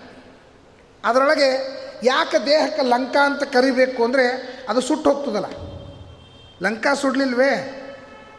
[1.04, 4.26] ಅದರೊಳಗೆ ಯಾಕೆ ದೇಹಕ್ಕೆ ಲಂಕಾ ಅಂತ ಕರಿಬೇಕು ಅಂದರೆ
[4.68, 5.44] ಅದು ಸುಟ್ಟು ಹೋಗ್ತದಲ್ಲ.
[6.62, 7.82] ಲಂಕಾ ಸುಡ್ಲಿಲ್ವೇ?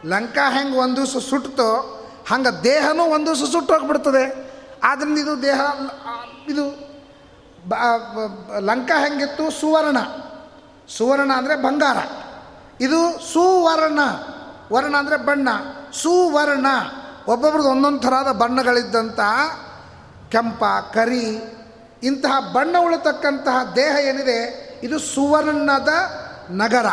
[0.05, 1.93] ಲಂಕಾ ಹೆಂಗೆ ಒಂದು ದಿವಸ ಸುಟ್ಟತೋ
[2.29, 4.51] ಹಂಗೆ ದೇಹನೂ ಒಂದು ದಿವಸ ಸುಟ್ಟು ಹೋಗ್ಬಿಡ್ತದೆ.
[4.83, 5.61] ಆದ್ದರಿಂದ ಇದು ದೇಹ
[6.49, 6.86] ಇದು
[8.59, 9.51] ಲಂಕಾ ಹೆಂಗಿತ್ತು?
[9.51, 9.97] ಸುವರ್ಣ.
[10.97, 11.97] ಸುವರ್ಣ ಅಂದರೆ ಬಂಗಾರ.
[12.81, 13.99] ಇದು ಸುವರ್ಣ.
[14.71, 15.49] ವರ್ಣ ಅಂದರೆ ಬಣ್ಣ.
[15.93, 16.65] ಸುವರ್ಣ.
[17.27, 19.19] ಒಬ್ಬೊಬ್ರದ್ದು ಒಂದೊಂದು ಥರದ ಬಣ್ಣಗಳಿದ್ದಂಥ
[20.29, 21.55] ಕೆಂಪ, ಕರಿ,
[22.03, 24.67] ಇಂತಹ ಬಣ್ಣ ಉಳತಕ್ಕಂತಹ ದೇಹ ಏನಿದೆ?
[24.83, 25.89] ಇದು ಸುವರ್ಣದ
[26.49, 26.85] ನಗರ.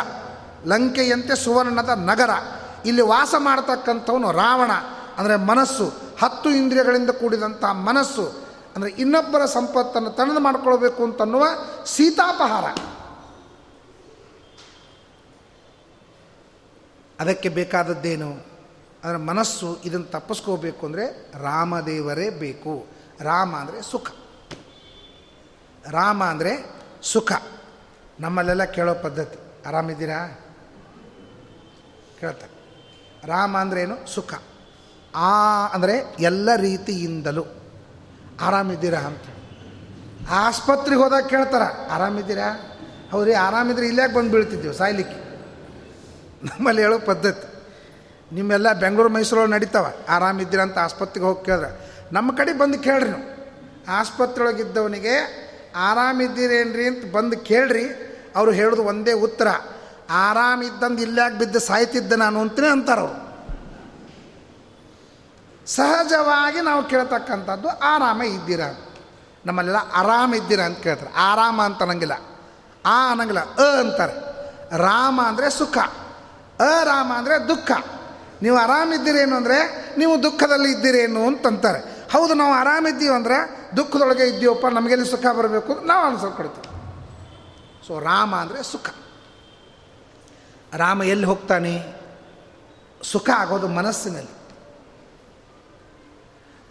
[0.65, 2.29] ಲಂಕೆಯಂತೆ ಸುವರ್ಣದ ನಗರ.
[2.85, 4.71] ಇಲ್ಲಿ ವಾಸ ಮಾಡತಕ್ಕಂಥವನು ರಾವಣ.
[5.17, 5.93] ಅಂದರೆ ಮನಸ್ಸು.
[6.23, 8.44] ಹತ್ತು ಇಂದ್ರಿಯಗಳಿಂದ ಕೂಡಿದಂತಹ ಮನಸ್ಸು.
[8.75, 11.45] ಅಂದರೆ ಇನ್ನೊಬ್ಬರ ಸಂಪತ್ತನ್ನು ತಣ್ಣದು ಮಾಡ್ಕೊಳ್ಬೇಕು ಅಂತನ್ನುವ
[11.85, 12.65] ಸೀತಾಪಹಾರ.
[17.19, 18.55] ಅದಕ್ಕೆ ಬೇಕಾದದ್ದೇನು?
[19.03, 22.85] ಅದರ ಮನಸ್ಸು ಇದನ್ನು ತಪ್ಪಿಸ್ಕೋಬೇಕು ಅಂದರೆ ರಾಮದೇವರೇ ಬೇಕು.
[23.21, 24.07] ರಾಮ ಅಂದರೆ ಸುಖ.
[25.91, 26.65] ರಾಮ ಅಂದರೆ
[27.01, 27.31] ಸುಖ.
[28.19, 29.67] ನಮ್ಮಲ್ಲೆಲ್ಲ ಕೇಳೋ ಪದ್ಧತಿ.
[29.67, 30.39] ಆರಾಮಿದ್ದೀರಾ?
[32.19, 32.53] ಕೇಳ್ತಾರೆ.
[33.27, 34.33] ರಾಮ ಅಂದ್ರೇನು ಸುಖ.
[35.15, 37.64] ಆ ಅಂದರೆ ಎಲ್ಲ ರೀತಿಯಿಂದಲೂ.
[38.41, 39.21] ಆರಾಮಿದ್ದೀರಾ ಅಂತ.
[40.29, 42.47] ಆಸ್ಪತ್ರೆಗೆ ಹೋದಾಗ ಕೇಳ್ತಾರೆ, ಆರಾಮಿದ್ದೀರಾ?
[43.11, 45.17] ಹೌದ್ರಿ, ಆರಾಮಿದ್ರೆ ಇಲ್ಲೇ ಬಂದು ಬೀಳ್ತಿದ್ದೀವಿ ಸಾಯ್ಲಿಕ್ಕೆ?
[46.45, 47.47] ನಮ್ಮಲ್ಲಿ ಹೇಳೋ ಪದ್ಧತಿ,
[48.35, 51.93] ನಿಮ್ಮೆಲ್ಲ ಬೆಂಗಳೂರು, ಮೈಸೂರೊಳಗೆ ನಡೀತಾವ, ಆರಾಮಿದ್ದೀರಾ ಅಂತ ಆಸ್ಪತ್ರೆಗೆ ಹೋಗಿ ಕೇಳಿದ್ರೆ.
[52.11, 53.35] ನಮ್ಮ ಕಡೆ ಬಂದು ಕೇಳ್ರಿ ನೀವು.
[53.91, 55.15] ಆಸ್ಪತ್ರೆಯೊಳಗಿದ್ದವನಿಗೆ
[55.75, 56.87] ಆರಾಮಿದ್ದೀರೇನ್ರಿ?
[56.87, 57.85] ಅಂತ ಬಂದು ಕೇಳ್ರಿ,
[58.35, 59.47] ಅವರು ಹೇಳೋದು ಒಂದೇ ಉತ್ತರ,
[60.09, 63.24] ಆರಾಮಿದ್ದಂದು ಇಲ್ಲಾಗ ಬಿದ್ದು ಸಾಯ್ತಿದ್ದೆ ನಾನು ಅಂತಲೇ ಅಂತಾರವ್ರು.
[65.67, 68.69] ಸಹಜವಾಗಿ ನಾವು ಕೇಳ್ತಕ್ಕಂಥದ್ದು ಆರಾಮ ಇದ್ದೀರಾ
[69.45, 71.13] ನಮ್ಮಲ್ಲೆಲ್ಲ ಆರಾಮ ಇದ್ದೀರಾ ಅಂತ ಕೇಳ್ತಾರೆ.
[71.13, 72.13] ಆರಾಮ ಅಂತ ಅನ್ನಂಗಿಲ್ಲ.
[72.85, 73.39] ಆ ಅನ್ನಂಗಿಲ್ಲ.
[73.39, 74.13] ಅ ಅಂತಾರೆ.
[74.77, 75.77] ರಾಮ ಅಂದರೆ ಸುಖ.
[76.59, 77.71] ಅರಾಮ ಅಂದರೆ ದುಃಖ.
[78.41, 79.57] ನೀವು ಆರಾಮಿದ್ದೀರೇನು ಅಂದರೆ
[79.97, 81.79] ನೀವು ದುಃಖದಲ್ಲಿ ಇದ್ದೀರೇನು ಅಂತಂತಾರೆ
[82.13, 83.37] ಹೌದು, ನಾವು ಆರಾಮಿದ್ದೀವಿ ಅಂದರೆ
[83.77, 86.67] ದುಃಖದೊಳಗೆ ಇದ್ದೀವಪ್ಪ, ನಮಗೆಲ್ಲಿ ಸುಖ ಬರಬೇಕು ನಾವು ಅನ್ಸಲ್ಕೊಡ್ತೀವಿ
[87.87, 88.89] ಸೊ ರಾಮ ಅಂದರೆ ಸುಖ.
[90.73, 91.95] ರಾಮ ಎಲ್ಲಿ ಹೋಗ್ತಾನೆ?
[93.03, 94.34] ಸುಖ ಆಗೋದು ಮನಸ್ಸಿನಲ್ಲಿ.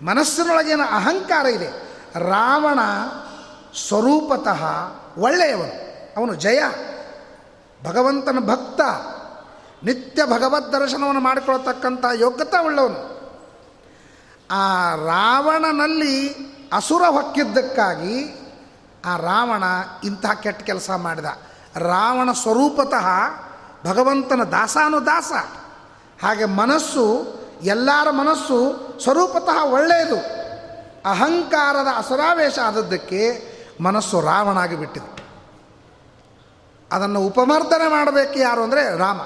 [0.04, 1.70] ಮನಸ್ಸಿನೊಳಗೇನು ಅಹಂಕಾರ ಇದೆ,
[2.28, 2.78] ರಾವಣ
[3.88, 4.62] ಸ್ವರೂಪತಃ
[5.18, 5.74] ಒಳ್ಳೆಯವನು.
[6.16, 6.60] ಅವನು ಜಯ,
[7.84, 8.80] ಭಗವಂತನ ಭಕ್ತ,
[9.84, 13.00] ನಿತ್ಯ ಭಗವದ್ ದರ್ಶನವನ್ನು ಮಾಡಿಕೊಳ್ತಕ್ಕಂಥ ಯೋಗ್ಯತೆ ಉಳ್ಳವನು
[14.50, 16.14] ಆ ರಾವಣನಲ್ಲಿ
[16.72, 18.16] ಅಸುರ ಹೊಕ್ಕಿದ್ದಕ್ಕಾಗಿ
[19.04, 19.64] ಆ ರಾವಣ
[20.04, 21.24] ಇಂತಹ ಕೆಟ್ಟ ಕೆಲಸ ಮಾಡಿದ.
[21.76, 23.06] ರಾವಣ ಸ್ವರೂಪತಃ
[23.84, 25.32] ಭಗವಂತನ ದಾಸಾನು ದಾಸ
[26.22, 27.06] ಹಾಗೆ ಮನಸ್ಸು,
[27.62, 30.18] ಎಲ್ಲರ ಮನಸ್ಸು ಸ್ವರೂಪತಃ ಒಳ್ಳೆಯದು.
[31.11, 35.14] ಅಹಂಕಾರದ ಅಸುರಾವೇಶ ಆದದ್ದಕ್ಕೆ ಮನಸ್ಸು ರಾವಣ ಆಗಿಬಿಟ್ಟಿದೆ
[36.92, 39.20] ಅದನ್ನು ಉಪಮರ್ದನೆ ಮಾಡಬೇಕು ಯಾರು ಅಂದರೆ ರಾಮ.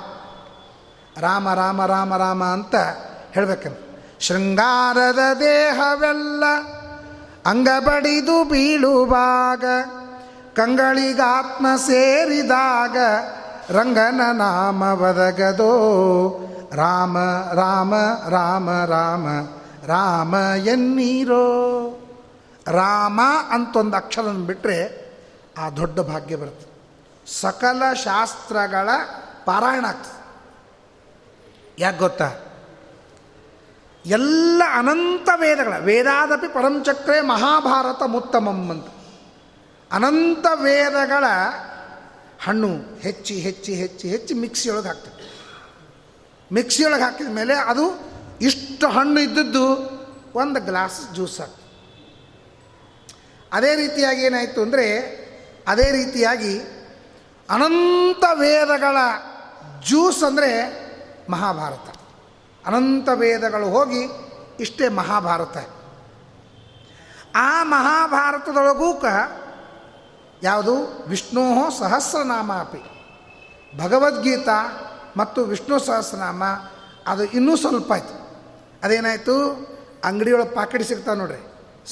[1.21, 2.75] ರಾಮ ರಾಮ ರಾಮ ರಾಮ ಅಂತ
[3.33, 3.79] ಹೇಳಬೇಕಂತ.
[4.21, 6.45] ಶೃಂಗಾರದ ದೇಹವೆಲ್ಲ
[7.47, 9.65] ಅಂಗಬಡಿದು ಬೀಳುವಾಗ,
[10.57, 12.97] ಕಂಗಳಿಗಾತ್ಮ ಸೇರಿದಾಗ
[13.71, 15.73] ರಂಗನ ನಾಮ ಬದಗದೋ
[16.73, 17.19] ರಾಮ
[17.53, 17.95] ರಾಮ
[18.29, 19.27] ರಾಮ ರಾಮ.
[19.89, 21.39] ರಾಮ ಎನ್ನೀರೋ?
[22.69, 23.21] ರಾಮ
[23.51, 25.09] ಅಂತ ಒಂದು ಅಕ್ಷರ ಬಿಟ್ಟರೆ
[25.59, 26.69] ಆ ದೊಡ್ಡ ಭಾಗ್ಯ ಬರುತ್ತೆ.
[27.41, 28.89] ಸಕಲ ಶಾಸ್ತ್ರಗಳ
[29.45, 30.19] ಪಾರಾಯಣ ಆಗ್ತದೆ.
[31.79, 32.33] ಯಾಕೆ ಗೊತ್ತಾ?
[34.07, 38.87] ಎಲ್ಲ ಅನಂತ ವೇದಗಳ, ವೇದಾದಪಿ ಪರಂಚಕ್ರೆ ಮಹಾಭಾರತ ಮುತ್ತಮಂ ಅಂತ.
[39.93, 41.25] ಅನಂತ ವೇದಗಳ
[42.45, 45.39] ಹಣ್ಣು ಹೆಚ್ಚಿ ಹೆಚ್ಚಿ ಹೆಚ್ಚಿ ಹೆಚ್ಚಿ ಮಿಕ್ಸಿಯೊಳಗೆ ಹಾಕ್ತದೆ
[46.53, 48.08] ಮಿಕ್ಸಿಯೊಳಗೆ ಹಾಕಿದ ಮೇಲೆ ಅದು
[48.41, 49.99] ಇಷ್ಟು ಹಣ್ಣು ಇದ್ದದ್ದು
[50.35, 51.53] ಒಂದು ಗ್ಲಾಸ್ ಜ್ಯೂಸ್ ಅದೇ.
[53.75, 55.19] ರೀತಿಯಾಗಿ ಏನಾಯಿತು ಅಂದರೆ,
[55.69, 56.59] ಅದೇ ರೀತಿಯಾಗಿ
[57.51, 58.97] ಅನಂತ ವೇದಗಳ
[59.87, 60.51] ಜ್ಯೂಸ್ ಅಂದರೆ
[61.31, 61.97] ಮಹಾಭಾರತ.
[62.67, 64.09] ಅನಂತ ವೇದಗಳು ಹೋಗಿ
[64.61, 65.57] ಇಷ್ಟೇ ಮಹಾಭಾರತ.
[67.35, 69.05] ಆ ಮಹಾಭಾರತದೊಳಗೂ ಕ
[70.43, 71.05] ಯಾವುದು?
[71.09, 72.99] ವಿಷ್ಣೋ ಸಹಸ್ರನಾಮ ಅಪಿ.
[73.79, 74.85] ಭಗವದ್ಗೀತಾ
[75.17, 76.45] ಮತ್ತು ವಿಷ್ಣು ಸಹಸ್ರನಾಮ,
[77.07, 78.28] ಅದು ಇನ್ನೂ ಸ್ವಲ್ಪ ಆಯಿತು.
[78.83, 79.35] ಅದೇನಾಯಿತು?
[80.05, 81.41] ಅಂಗಡಿಯೊಳಗೆ ಪಾಕೆಟ್ ಸಿಗ್ತಾವೆ ನೋಡ್ರಿ.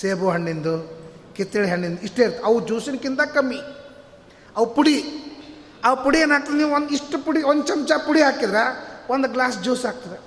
[0.01, 1.01] ಸೇಬು ಹಣ್ಣಿಂದು,
[1.34, 3.61] ಕಿತ್ತಳೆ ಹಣ್ಣಿಂದು, ಇಷ್ಟೇ ಇರ್ತವೆ ಅವು ಜ್ಯೂಸಿನಕ್ಕಿಂತ ಕಮ್ಮಿ.
[4.57, 5.05] ಅವು ಪುಡಿ.
[5.84, 6.57] ಆ ಪುಡಿ ಏನಾಗ್ತದೆ?
[6.57, 10.26] ನೀವು ಒಂದು ಇಷ್ಟು ಪುಡಿ, ಒಂದು ಚಮಚ ಪುಡಿ ಹಾಕಿದ್ರೆ ಒಂದು ಗ್ಲಾಸ್ ಜ್ಯೂಸ್ ಆಗ್ತದೆ.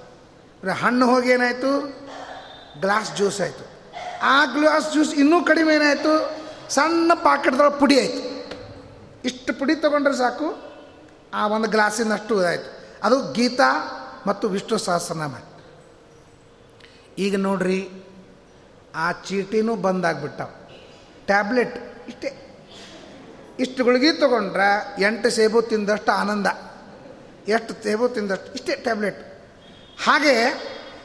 [0.71, 1.99] ಹಣ್ಣು ಹೋಗಿ ಏನಾಯಿತು?
[2.81, 3.69] ಗ್ಲಾಸ್ ಜ್ಯೂಸ್ ಆಯಿತು.
[4.23, 6.39] ಆ ಗ್ಲಾಸ್ ಜ್ಯೂಸ್ ಇನ್ನೂ ಕಡಿಮೆ ಏನಾಯಿತು?
[6.69, 8.29] ಸಣ್ಣ ಪಾಕೆಟ್ದೊಳಗೆ ಪುಡಿ ಆಯಿತು.
[9.25, 10.69] ಇಷ್ಟು ಪುಡಿ ತೊಗೊಂಡ್ರೆ ಸಾಕು.
[11.33, 12.79] ಆ ಒಂದು ಗ್ಲಾಸಿನಷ್ಟು ಇದಾಯಿತು.
[13.03, 13.71] ಅದು ಗೀತಾ
[14.27, 15.35] ಮತ್ತು ವಿಷ್ಣು ಸಹಸ್ರನಾಮ.
[17.19, 17.79] ಈಗ ನೋಡ್ರಿ,
[18.95, 20.53] ಆ ಚೀಟಿನೂ ಬಂದಾಗ್ಬಿಟ್ಟವು.
[21.25, 21.75] ಟ್ಯಾಬ್ಲೆಟ್
[22.07, 22.29] ಇಷ್ಟೇ.
[23.59, 24.69] ಇಷ್ಟು ಗುಳಿಗೆ ತೊಗೊಂಡ್ರೆ
[25.01, 26.47] ಎಂಟು ಸೇಬು ತಿಂದಷ್ಟು ಆನಂದ.
[27.47, 29.19] ಎಷ್ಟು ಸೇಬು ತಿಂದಷ್ಟು ಇಷ್ಟೇ ಟ್ಯಾಬ್ಲೆಟ್
[30.05, 30.35] ಹಾಗೆ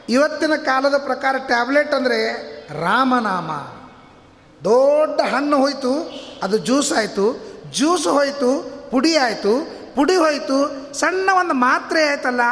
[0.08, 2.18] ಇವತ್ತಿನ ಕಾಲದ ಪ್ರಕಾರ ಟ್ಯಾಬ್ಲೆಟ್ ಅಂದರೆ
[2.80, 3.50] ರಾಮನಾಮ.
[4.64, 5.92] ದೊಡ್ಡ ಹಣ್ಣು ಹೋಯಿತು,
[6.42, 7.26] ಅದು ಜ್ಯೂಸ್ ಆಯಿತು.
[7.70, 8.50] ಜ್ಯೂಸ್ ಹೋಯಿತು,
[8.90, 9.54] ಪುಡಿ ಆಯಿತು.
[9.94, 10.58] ಪುಡಿ ಹೋಯಿತು,
[10.94, 12.44] ಸಣ್ಣ ಒಂದು ಮಾತ್ರೆ ಆಯ್ತಲ್ಲ,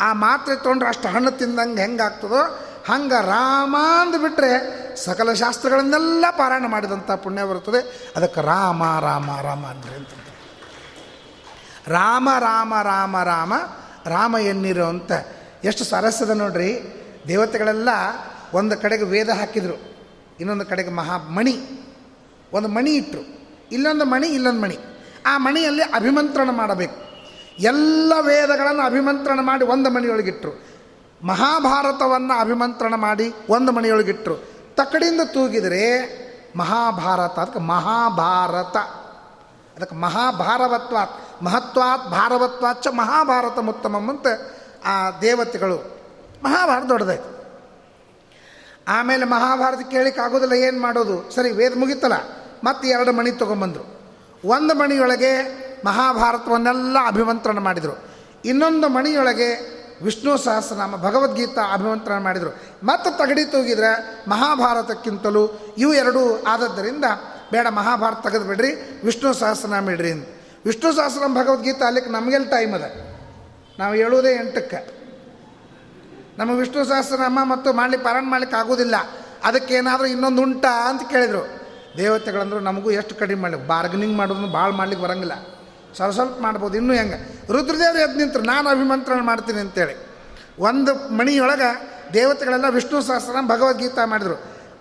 [0.00, 2.42] ಆ ಮಾತ್ರೆ ತೊಗೊಂಡ್ರೆ ಅಷ್ಟು ಹಣ್ಣು ತಿಂದಂಗೆ ಹೆಂಗಾಗ್ತದೋ
[2.90, 4.52] ಹಂಗೆ ರಾಮ ಅಂದುಬಿಟ್ರೆ
[4.96, 8.12] ಸಕಲ ಶಾಸ್ತ್ರಗಳನ್ನೆಲ್ಲ ಪಾರಾಯಣ ಮಾಡಿದಂಥ ಪುಣ್ಯ ಬರುತ್ತದೆ.
[8.16, 10.08] ಅದಕ್ಕೆ ರಾಮ ರಾಮ ರಾಮ ಅಂದ್ರೆ ಅಂತ
[11.88, 13.52] ರಾಮ ರಾಮ ರಾಮ ರಾಮ
[14.06, 15.12] ರಾಮ ಎನ್ನಿರು ಅಂತ.
[15.64, 16.70] ಎಷ್ಟು ಸರಸದ ನೋಡ್ರಿ,
[17.28, 17.88] ದೇವತೆಗಳೆಲ್ಲ
[18.54, 19.76] ಒಂದು ಕಡೆಗೆ ವೇದ ಹಾಕಿದರು,
[20.40, 21.56] ಇನ್ನೊಂದು ಕಡೆಗೆ ಮಹಾ ಮಣಿ.
[22.52, 23.22] ಒಂದು ಮಣಿ ಇಟ್ಟರು
[23.72, 24.78] ಇಲ್ಲೊಂದು ಮಣಿ ಇಲ್ಲೊಂದು ಮಣಿ.
[25.26, 26.96] ಆ ಮಣಿಯಲ್ಲಿ ಅಭಿಮಂತ್ರಣ ಮಾಡಬೇಕು.
[27.58, 30.69] ಎಲ್ಲ ವೇದಗಳನ್ನು ಅಭಿಮಂತ್ರಣ ಮಾಡಿ ಒಂದು ಮಣಿಯೊಳಗಿಟ್ಟರು
[31.24, 34.36] ಮಹಾಭಾರತವನ್ನು ಅಭಿಮಂತ್ರಣ ಮಾಡಿ ಒಂದು ಮನೆಯೊಳಗಿಟ್ಟರು
[34.74, 35.84] ತಕ್ಕಡಿಯಿಂದ ತೂಗಿದರೆ
[36.56, 38.76] ಮಹಾಭಾರತ, ಅದಕ್ಕೆ ಮಹಾಭಾರತ.
[39.76, 43.58] ಅದಕ್ಕೆ ಮಹಾಭಾರವತ್ವಾತ್, ಮಹತ್ವಾತ್ ಭಾರವತ್ವಾಚ ಮಹಾಭಾರತ
[43.94, 44.26] ಅಂತ
[44.84, 45.76] ಆ ದೇವತೆಗಳು.
[46.44, 47.30] ಮಹಾಭಾರತ ದೊಡ್ಡದಾಯ್ತು.
[48.88, 51.30] ಆಮೇಲೆ ಮಹಾಭಾರತ ಕೇಳಿಕ್ಕೆ ಆಗೋದಿಲ್ಲ ಏನು ಮಾಡೋದು?
[51.30, 52.14] ಸರಿ, ವೇದ ಮುಗಿತಲ್ಲ,
[52.64, 53.84] ಮತ್ತೆ ಎರಡು ಮಣಿ ತೊಗೊಂಬಂದರು.
[54.44, 55.32] ಒಂದು ಮಣಿಯೊಳಗೆ
[55.86, 57.94] ಮಹಾಭಾರತವನ್ನೆಲ್ಲ ಅಭಿಮಂತ್ರಣ ಮಾಡಿದರು.
[58.44, 62.50] ಇನ್ನೊಂದು ಮಣಿಯೊಳಗೆ ವಿಷ್ಣು ಸಹಸ್ರನಾಮ ಭಗವದ್ಗೀತಾ ಅಭಿಮಂತ್ರಣ ಮಾಡಿದರು.
[62.84, 67.04] ಮತ್ತು ತಗಡಿ ತೂಗಿದ್ರೆ ಮಹಾಭಾರತಕ್ಕಿಂತಲೂ ಇವು ಎರಡೂ ಆದದ್ದರಿಂದ
[67.52, 70.12] ಬೇಡ, ಮಹಾಭಾರತ ತೆಗೆದು ಬಿಡ್ರಿ, ವಿಷ್ಣು ಸಹಸ್ರನಾಮ ಇಡ್ರಿ
[70.64, 72.84] ವಿಷ್ಣು ಸಹಸ್ರನಾಮ ಭಗವದ್ಗೀತಾ ಅಲ್ಲಿಗೆ ನಮಗೆಲ್ಲ ಟೈಮ್ ಅದ.
[73.78, 75.00] ನಾವು ಹೇಳುವುದೇ ಎಂಟಕ್ಕೆ.
[76.38, 78.94] ನಮ್ಮ ವಿಷ್ಣು ಸಹಸ್ರನಾಮ ಮತ್ತು ಮಾಡ್ಲಿಕ್ಕೆ ಪಾರಾಯಣ ಮಾಡ್ಲಿಕ್ಕೆ ಆಗೋದಿಲ್ಲ.
[79.44, 81.60] ಅದಕ್ಕೇನಾದರೂ ಇನ್ನೊಂದು ಉಂಟಾ ಅಂತ ಕೇಳಿದರು.
[81.98, 85.32] ದೇವತೆಗಳಂದ್ರು ನಮಗೂ ಎಷ್ಟು ಕಡಿಮೆ ಮಾಡಲಿ ಬಾರ್ಗನಿಂಗ್ ಮಾಡೋದು ಭಾಳ ಮಾಡ್ಲಿಕ್ಕೆ ಬರಂಗಿಲ್ಲ.
[85.96, 86.76] ಸ್ವಲ್ಪ ಸ್ವಲ್ಪ ಮಾಡ್ಬೋದು.
[86.76, 87.46] ಇನ್ನೂ ಹೆಂಗೆ?
[87.52, 88.42] ರುದ್ರದೇವರು ಎದ್ದು ನಿಂತರು.
[88.42, 90.06] ನಾನು ಅಭಿಮಂತ್ರಣ ಮಾಡ್ತೀನಿ ಅಂತೇಳಿ.
[90.58, 94.34] ಒಂದು ಮಣಿಯೊಳಗೆ ದೇವತೆಗಳೆಲ್ಲ ವಿಷ್ಣು ಸಹಸ್ರನಾಮ ಭಗವದ್ಗೀತಾ ಮಾಡಿದರು.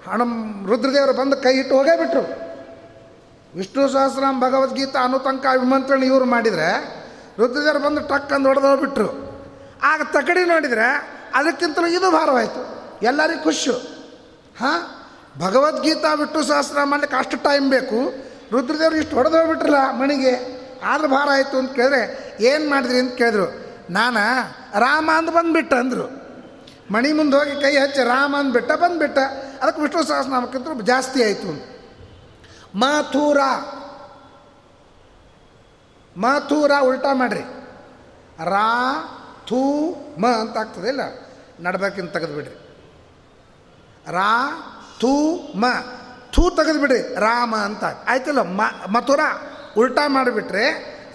[0.10, 0.22] ಹಣ
[0.68, 2.49] ರುದ್ರದೇವರು ಬಂದು ಕೈ ಇಟ್ಟು ಹೋಗೇ ಬಿಟ್ರು.
[3.57, 6.99] ವಿಷ್ಣು ಸಹಸ್ರನಾಮ ಭಗವದ್ಗೀತಾ ಅನುತಂಕ ಅಭಿಮಂತ್ರಣ ಇವರು ಮಾಡಿದರೆ
[7.38, 9.30] ರುದ್ರದೇವರು ಬಂದು ಟಕ್ ಅಂದು ಹೊಡೆದು ಹೋಗ್ಬಿಟ್ರು.
[9.84, 12.84] ಆಗ ತಕಡಿ ನೋಡಿದರೆ ಅದಕ್ಕಿಂತಲೂ ಇದು ಭಾರವಾಯಿತು.
[13.05, 13.72] ಎಲ್ಲರಿಗೂ ಖುಷಿ
[14.60, 15.05] ಹಾಂ?
[15.39, 18.14] ಭಗವದ್ಗೀತಾ ವಿಷ್ಣು ಸಹಸ್ರ ಮಾಡಲಿಕ್ಕೆ ಅಷ್ಟು ಟೈಮ್ ಬೇಕು.
[18.51, 20.59] ರುದ್ರದೇವರು ಇಷ್ಟು ಹೊಡೆದು ಹೋಗ್ಬಿಟ್ರಲ್ಲ ಮಣಿಗೆ.
[20.84, 26.20] ಆದ್ರೆ ಭಾರ ಆಯಿತು ಅಂತ ಕೇಳಿದ್ರೆ, ಏನು ಮಾಡಿದ್ರಿ ಅಂತ ಕೇಳಿದ್ರು, ನಾನು ರಾಮ ಅಂತ ಬಂದುಬಿಟ್ಟ ಅಂದರು.
[26.94, 29.18] ಮಣಿ ಮುಂದೆ ಹೋಗಿ ಕೈ ಹಚ್ಚಿ ರಾಮ ಅಂದ್ಬಿಟ್ಟ, ಬಂದುಬಿಟ್ಟ.
[29.62, 31.80] ಅದಕ್ಕೆ ವಿಷ್ಣು ಸಹಸ್ರನಾಮಕ್ಕಿಂತ ಜಾಸ್ತಿ ಆಯಿತು
[32.80, 33.38] ಮಾಥೂರ.
[36.18, 37.42] ಮಾಥೂರ ಉಲ್ಟಾ ಮಾಡ್ರಿ.
[38.44, 38.94] ರಾ,
[39.48, 41.02] ಥೂ, ಮ ಅಂತ ಆಗ್ತದೆ ಇಲ್ಲ?
[41.60, 42.56] ನಡ್ಬೇಕಿಂತ ತೆಗೆದುಬಿಡ್ರಿ.
[44.12, 44.50] ರಾ,
[45.00, 45.66] ಥೂ, ಮ.
[46.32, 47.84] ಥೂ ತೆಗೆದುಬಿಡ್ರಿ, ರಾಮ ಅಂತ.
[48.08, 48.42] ಆಯ್ತಲ್ಲ?
[48.90, 49.20] ಮಥುರ.
[49.80, 50.66] ಉಲ್ಟಾ ಮಾಡಿಬಿಟ್ರೆ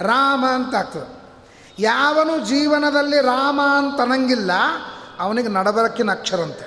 [0.01, 1.09] ರಾಮ ಅಂತ ಆಗ್ತದೆ.
[1.79, 4.53] ಯಾವನು ಜೀವನದಲ್ಲಿ ರಾಮ ಅಂತ ಅನ್ನಂಗಿಲ್ಲ,
[5.19, 6.67] ಅವನಿಗೆ ನಡಬರಕಿನ ಅಕ್ಷರಂತೆ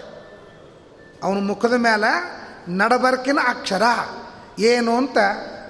[1.24, 2.12] ಅವನ ಮುಖದ ಮೇಲೆ
[2.72, 3.84] ನಡಬರಕಿನ ಅಕ್ಷರ.
[4.60, 5.18] ಏನು ಅಂತ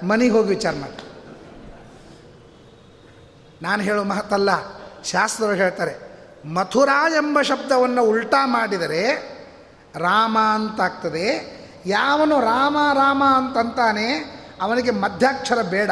[0.02, 1.02] ಮನೆಗೆ ಹೋಗಿ ವಿಚಾರ ಮಾಡಿ.
[3.62, 4.50] ನಾನು ಹೇಳೋ ಮಹತ್ತಲ್ಲ
[5.04, 5.94] ಶಾಸ್ತ್ರರು ಹೇಳ್ತಾರೆ
[6.54, 9.02] ಮಥುರಾ ಎಂಬ ಶಬ್ದವನ್ನು ಉಲ್ಟಾ ಮಾಡಿದರೆ
[9.96, 11.26] ರಾಮ ಅಂತಾಗ್ತದೆ
[11.86, 14.06] ಯಾವನು ರಾಮ ರಾಮ ಅಂತಂತಾನೆ
[14.60, 15.90] ಅವನಿಗೆ ಮಧ್ಯಾಕ್ಷರ ಬೇಡ.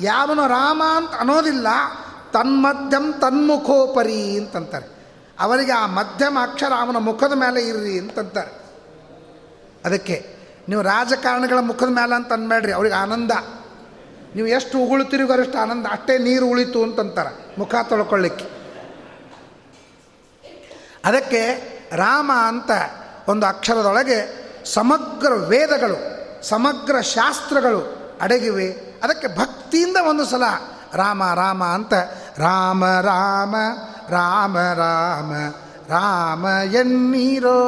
[0.00, 1.66] ಯಾವನು ರಾಮ ಅಂತ ಅನ್ನೋದಿಲ್ಲ,
[2.32, 4.86] ತನ್ಮಧ್ಯಂ ತನ್ಮುಖೋಪರಿ ಅಂತಂತಾರೆ.
[5.40, 8.52] ಅವರಿಗೆ ಆ ಮಧ್ಯಮ ಅಕ್ಷರ ಅವನ ಮುಖದ ಮೇಲೆ ಇರ್ರಿ ಅಂತಂತಾರೆ.
[9.84, 10.36] ಅದಕ್ಕೆ
[10.68, 13.30] ನೀವು ರಾಜಕಾರಣಿಗಳ ಮುಖದ ಮೇಲೆ ಅಂತ ಅನ್ಬೇಡ್ರಿ, ಅವ್ರಿಗೆ ಆನಂದ.
[14.34, 18.46] ನೀವು ಎಷ್ಟು ಉಗುಳುತ್ತೀರಿ ಅಷ್ಟು ಆನಂದ, ಅಷ್ಟೇ ನೀರು ಉಳಿತು ಅಂತಂತಾರೆ, ಮುಖ ತೊಳ್ಕೊಳ್ಳಿಕ್ಕೆ.
[21.04, 21.42] ಅದಕ್ಕೆ
[21.96, 22.70] ರಾಮ ಅಂತ
[23.28, 24.18] ಒಂದು ಅಕ್ಷರದೊಳಗೆ
[24.64, 26.13] ಸಮಗ್ರ ವೇದಗಳು
[26.48, 27.80] ಸಮಗ್ರ ಶಾಸ್ತ್ರಗಳು
[28.20, 28.68] ಅಡಗಿವೆ.
[29.02, 30.46] ಅದಕ್ಕೆ ಭಕ್ತಿಯಿಂದ ಒಂದು ಸಲ
[30.94, 31.94] ರಾಮ ರಾಮ ಅಂತ
[32.38, 33.54] ರಾಮ ರಾಮ
[34.08, 35.32] ರಾಮ ರಾಮ
[35.88, 37.60] ರಾಮ ಎನ್ನೀರೋ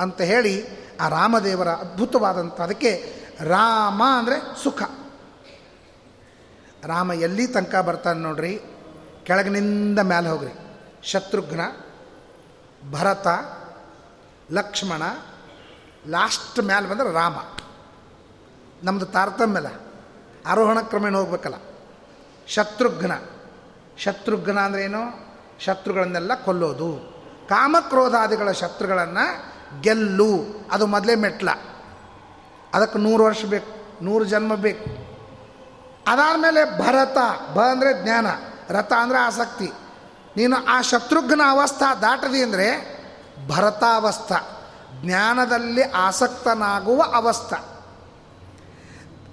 [0.00, 0.54] ಅಂತ ಹೇಳಿ
[1.00, 2.92] ಆ ರಾಮದೇವರ ಅದ್ಭುತವಾದಂಥ ಅದಕ್ಕೆ
[3.40, 4.82] ರಾಮ ಅಂದರೆ ಸುಖ.
[6.86, 8.52] ರಾಮ ಎಲ್ಲಿ ತನಕ ಬರ್ತಾನೆ ನೋಡ್ರಿ,
[9.24, 10.52] ಕೆಳಗಿನಿಂದ ಮೇಲೆ ಹೋಗ್ರಿ.
[11.02, 11.62] ಶತ್ರುಘ್ನ,
[12.90, 13.28] ಭರತ,
[14.52, 15.02] ಲಕ್ಷ್ಮಣ
[16.06, 17.36] ಲಾಸ್ಟ್ ಮ್ಯಾಲೆ ಬಂದ್ರೆ ರಾಮ.
[18.82, 19.68] ನಮ್ಮದು ತಾರತಮ್ಯಲ್ಲ,
[20.46, 21.54] ಆರೋಹಣ ಕ್ರಮೇಣ ಹೋಗ್ಬೇಕಲ್ಲ.
[22.48, 23.12] ಶತ್ರುಘ್ನ.
[23.98, 25.02] ಶತ್ರುಘ್ನ ಅಂದ್ರೇನು
[25.60, 26.88] ಶತ್ರುಗಳನ್ನೆಲ್ಲ ಕೊಲ್ಲೋದು.
[27.48, 29.26] ಕಾಮಕ್ರೋಧಾದಿಗಳ ಶತ್ರುಗಳನ್ನು
[29.80, 30.30] ಗೆಲ್ಲು.
[30.70, 31.50] ಅದು ಮೊದಲೇ ಮೆಟ್ಲ.
[32.74, 34.90] ಅದಕ್ಕೆ ನೂರು ವರ್ಷ ಬೇಕು, ನೂರು ಜನ್ಮ ಬೇಕು.
[36.06, 37.18] ಅದಾದಮೇಲೆ ಭರತ.
[37.54, 38.26] ಭ ಅಂದರೆ ಜ್ಞಾನ.
[38.68, 39.72] ರಥ ಅಂದರೆ ಆಸಕ್ತಿ.
[40.36, 42.68] ನೀನು ಆ ಶತ್ರುಘ್ನ ಅವಸ್ಥಾ ದಾಟದಿ ಅಂದರೆ
[43.48, 44.32] ಭರತಾವಸ್ಥ.
[45.02, 47.54] ಜ್ಞಾನದಲ್ಲಿ ಆಸಕ್ತನಾಗುವ ಅವಸ್ಥ.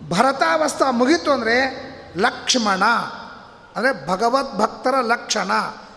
[0.10, 1.56] ಭರತಾವಸ್ಥಾ ಮುಗೀತು ಅಂದರೆ
[2.18, 2.84] ಲಕ್ಷ್ಮಣ,
[3.76, 5.52] ಅಂದರೆ ಭಗವದ್ಭಕ್ತರ ಲಕ್ಷಣ,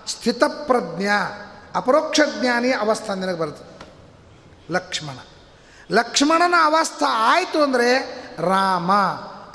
[0.06, 1.08] ಸ್ಥಿತಪ್ರಜ್ಞ,
[1.74, 3.88] ಅಪರೋಕ್ಷ ಜ್ಞಾನಿ ಅವಸ್ಥ ನಿನಗೆ ಬರುತ್ತೆ.
[4.72, 5.18] ಲಕ್ಷ್ಮಣ.
[5.92, 7.88] ಲಕ್ಷ್ಮಣನ ಅವಸ್ಥಾ ಆಯಿತು ಅಂದರೆ
[8.38, 8.92] ರಾಮ,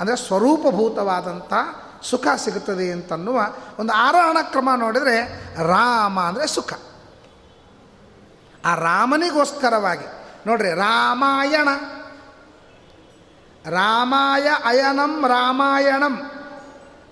[0.00, 1.52] ಅಂದರೆ ಸ್ವರೂಪಭೂತವಾದಂಥ
[2.02, 3.40] ಸುಖ ಸಿಗುತ್ತದೆ ಅಂತನ್ನುವ
[3.78, 5.16] ಒಂದು ಆರೋಹಣ ಕ್ರಮ ನೋಡಿದರೆ
[5.68, 6.72] ರಾಮ ಅಂದರೆ ಸುಖ.
[8.64, 10.04] ಆ ರಾಮನಿಗೋಸ್ಕರವಾಗಿ.
[10.46, 11.68] ನೋಡ್ರಿ, ರಾಮಾಯಣ.
[13.70, 16.30] ರಾಮಾಯ ಅಯನಂ, ರಾಮಾಯಣಂ.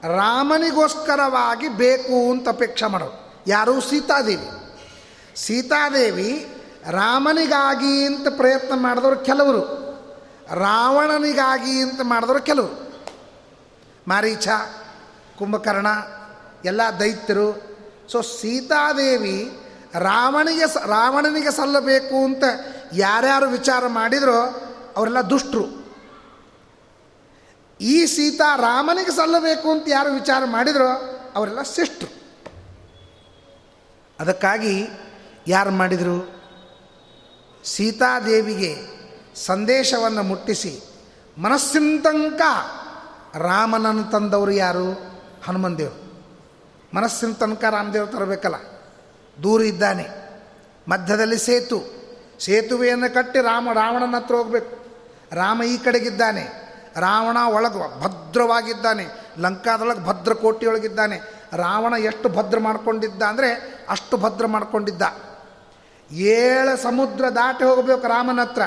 [0.04, 3.44] ರಾಮನಿಗೋಸ್ಕರವಾಗಿ ಬೇಕು ಅಂತ ಅಪೇಕ್ಷೆ ಮಾಡೋರು.
[3.46, 3.80] ಯಾರು?
[3.80, 4.48] ಸೀತಾದೇವಿ.
[5.36, 6.48] ಸೀತಾದೇವಿ
[6.90, 9.88] ರಾಮನಿಗಾಗಿ ಅಂತ ಪ್ರಯತ್ನ ಮಾಡಿದವರು ಕೆಲವರು.
[10.54, 12.92] ರಾವಣನಿಗಾಗಿ ಅಂತ ಮಾಡಿದವರು ಕೆಲವರು.
[14.08, 14.48] ಮಾರೀಚ,
[15.38, 15.86] ಕುಂಭಕರ್ಣ,
[16.64, 17.78] ಎಲ್ಲ ದೈತ್ಯರು.
[18.12, 19.58] ಸೊ ಸೀತಾದೇವಿ
[19.94, 22.44] ರಾವಣಿಗೆ ರಾವಣನಿಗೆ ಸಲ್ಲಬೇಕು ಅಂತ
[22.92, 24.64] ಯಾರ್ಯಾರು ವಿಚಾರ ಮಾಡಿದರೋ
[24.96, 25.78] ಅವರೆಲ್ಲ ದುಷ್ಟರು.
[27.80, 30.88] ಈ ಸೀತಾ ರಾಮನಿಗೆ ಸಲ್ಲಬೇಕು ಅಂತ ಯಾರು ವಿಚಾರ ಮಾಡಿದರೋ
[31.36, 32.18] ಅವರೆಲ್ಲ ಶಿಷ್ಟರು.
[34.20, 34.86] ಅದಕ್ಕಾಗಿ
[35.46, 36.42] ಯಾರು ಮಾಡಿದರು?
[37.64, 38.98] ಸೀತಾದೇವಿಗೆ
[39.36, 40.80] ಸಂದೇಶವನ್ನು ಮುಟ್ಟಿಸಿ
[41.38, 42.40] ಮನಸ್ಸಿಂತಂಕ
[43.36, 44.92] ರಾಮನನ್ನು ತಂದವರು ಯಾರು?
[45.44, 46.08] ಹನುಮಂದೇವರು
[46.96, 48.54] ಮನಸ್ಸಿನ ತನಕ ರಾಮದೇವ್ರು ತರಬೇಕಲ್ಲ.
[49.42, 50.08] ದೂರ ಇದ್ದಾನೆ.
[50.88, 51.78] ಮಧ್ಯದಲ್ಲಿ ಸೇತು.
[52.40, 54.78] ಸೇತುವೆಯನ್ನು ಕಟ್ಟಿ ರಾಮ, ರಾವಣನ ಹತ್ರ ಹೋಗಬೇಕು.
[55.32, 56.68] ರಾಮ ಈ ಕಡೆಗಿದ್ದಾನೆ.
[56.96, 59.06] ರಾವಣ ಒಳಗೆ ಭದ್ರವಾಗಿದ್ದಾನೆ.
[59.38, 61.16] ಲಂಕಾದೊಳಗೆ ಭದ್ರ ಕೋಟಿಯೊಳಗಿದ್ದಾನೆ
[61.52, 65.02] ರಾವಣ ಎಷ್ಟು ಭದ್ರ ಮಾಡ್ಕೊಂಡಿದ್ದ ಅಂದರೆ ಅಷ್ಟು ಭದ್ರ ಮಾಡ್ಕೊಂಡಿದ್ದ.
[66.10, 68.62] ಏಳು ಸಮುದ್ರ ದಾಟಿ ಹೋಗಬೇಕು ರಾಮನ ಹತ್ರ.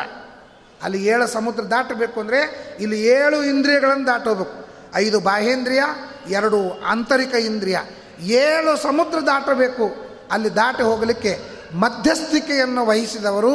[0.83, 4.65] ಅಲ್ಲಿ ಏಳು ಸಮುದ್ರ ದಾಟಬೇಕು ಅಂದರೆ ಇಲ್ಲಿ ಏಳು ಇಂದ್ರಿಯಗಳನ್ನು ದಾಟೋಬೇಕು
[4.95, 5.83] ಐದು ಬಾಹೇಂದ್ರಿಯ,
[6.27, 7.79] ಎರಡು ಆಂತರಿಕ ಇಂದ್ರಿಯ.
[8.19, 10.10] ಏಳು ಸಮುದ್ರ ದಾಟಬೇಕು.
[10.31, 11.39] ಅಲ್ಲಿ ದಾಟಿ ಹೋಗಲಿಕ್ಕೆ
[11.75, 13.53] ಮಧ್ಯಸ್ಥಿಕೆಯನ್ನು ವಹಿಸಿದವರು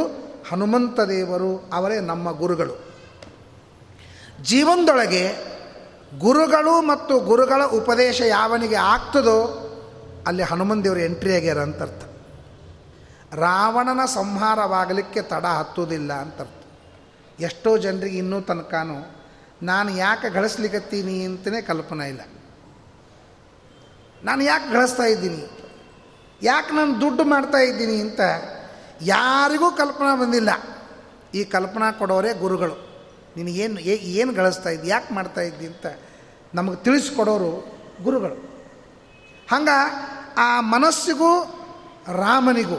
[0.51, 2.75] ಹನುಮಂತ ದೇವರು, ಅವರೇ ನಮ್ಮ ಗುರುಗಳು.
[4.43, 5.25] ಜೀವನದೊಳಗೆ
[6.19, 9.39] ಗುರುಗಳು ಮತ್ತು ಗುರುಗಳ ಉಪದೇಶ ಯಾವನಿಗೆ ಆಗ್ತದೋ
[10.27, 12.03] ಅಲ್ಲಿ ಹನುಮನ್ ದೇವರು ಎಂಟ್ರಿ ಆಗ್ಯಾರ ಅಂತರ್ಥ
[13.35, 16.53] ರಾವಣನ ಸಂಹಾರವಾಗಲಿಕ್ಕೆ ತಡ ಹತ್ತುವುದಿಲ್ಲ ಅಂತರ್ಥ
[17.41, 18.99] ಎಷ್ಟೋ ಜನರಿಗೆ ಇನ್ನೂ ತನಕನೂ,
[19.63, 22.21] ನಾನು ಯಾಕೆ ಗಳಿಸ್ಲಿಕ್ಕತ್ತೀನಿ ಅಂತಲೇ ಕಲ್ಪನೆ ಇಲ್ಲ.
[24.25, 25.43] ನಾನು ಯಾಕೆ ಗಳಿಸ್ತಾ ಇದ್ದೀನಿ?
[26.43, 28.21] ಯಾಕೆ ನಾನು ದುಡ್ಡು ಮಾಡ್ತಾ ಇದ್ದೀನಿ ಅಂತ
[29.03, 30.51] ಯಾರಿಗೂ ಕಲ್ಪನಾ ಬಂದಿಲ್ಲ.
[31.35, 32.87] ಈ ಕಲ್ಪನಾ ಕೊಡೋರೇ ಗುರುಗಳು.
[33.37, 35.87] ನೀನು ಏನು ಏನು ಗಳಿಸ್ತಾ ಇದ್ದಿ, ಯಾಕೆ ಮಾಡ್ತಾ ಇದ್ದಿ ಅಂತ
[36.55, 38.35] ನಮಗೆ ತಿಳಿಸ್ಕೊಡೋರು ಗುರುಗಳು.
[39.51, 39.77] ಹಂಗೆ
[40.37, 41.43] ಆ ಮನಸ್ಸಿಗೂ,
[42.13, 42.79] ರಾಮನಿಗೂ,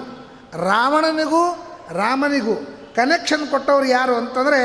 [0.53, 1.43] ರಾವಣನಿಗೂ,
[1.91, 2.55] ರಾಮನಿಗೂ
[2.95, 4.59] ಕನೆಕ್ಷನ್ ಕೊಟ್ಟವ್ರು ಯಾರು ಅಂತಂದರೆ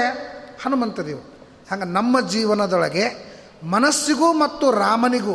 [0.65, 1.33] ಹನುಮಂತ ದೇವರು
[1.71, 3.33] ಹಂಗೆ ನಮ್ಮ ಜೀವನದೊಳಗೆ
[3.63, 5.35] ಮನಸ್ಸಿಗೂ ಮತ್ತು ರಾಮನಿಗೂ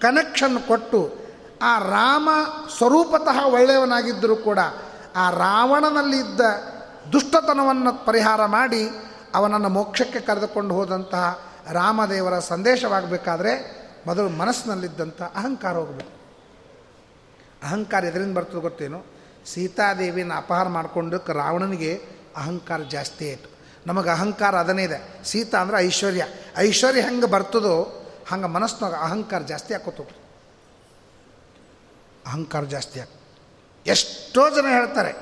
[0.00, 1.25] ಕನೆಕ್ಷನ್ ಕೊಟ್ಟು
[1.62, 2.28] ಆ ರಾಮ
[2.78, 4.58] ಸ್ವರೂಪತಃ ಒಳ್ಳೆಯವನಾಗಿದ್ದರೂ ಕೂಡ
[5.16, 6.40] ಆ ರಾವಣನಲ್ಲಿದ್ದ
[7.12, 8.88] ದುಷ್ಟತನವನ್ನು ಪರಿಹಾರ ಮಾಡಿ
[9.34, 11.40] ಅವನನ್ನು ಮೋಕ್ಷಕ್ಕೆ ಕರೆದುಕೊಂಡು ಹೋದಂತಹ
[11.72, 13.76] ರಾಮದೇವರ ಸಂದೇಶವಾಗಬೇಕಾದ್ರೆ
[14.06, 16.16] ಮೊದಲು ಮನಸ್ಸಿನಲ್ಲಿದ್ದಂಥ ಅಹಂಕಾರ ಹೋಗಬೇಕು.
[17.66, 19.04] ಅಹಂಕಾರ ಎದರಿಂದ ಬರ್ತದೆ ಗೊತ್ತೇನು?
[19.46, 22.02] ಸೀತಾದೇವಿನ ಅಪಹಾರ ಮಾಡಿಕೊಂಡಕ್ಕೆ ರಾವಣನಿಗೆ
[22.36, 23.58] ಅಹಂಕಾರ ಜಾಸ್ತಿ ಆಯಿತು.
[23.86, 25.24] ನಮಗೆ ಅಹಂಕಾರ ಅದನ್ನೇ ಇದೆ.
[25.24, 26.24] ಸೀತಾ ಅಂದರೆ ಐಶ್ವರ್ಯ.
[26.58, 30.25] ಐಶ್ವರ್ಯ ಹೆಂಗೆ ಬರ್ತದೋ ಹಂಗೆ ಮನಸ್ಸಿನಾಗ ಅಹಂಕಾರ ಜಾಸ್ತಿ ಹಾಕೋತ
[32.26, 33.08] ಅಹಂಕಾರ ಜಾಸ್ತಿ ಆಗ
[33.86, 35.12] ಎಷ್ಟೋ ಜನ ಹೇಳ್ತಾರೆ,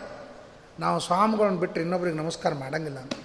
[0.78, 3.16] ನಾವು ಸ್ವಾಮಿಗಳನ್ನ ಬಿಟ್ಟರೆ ಇನ್ನೊಬ್ರಿಗೆ ನಮಸ್ಕಾರ ಮಾಡಂಗಿಲ್ಲ ಅಂತ.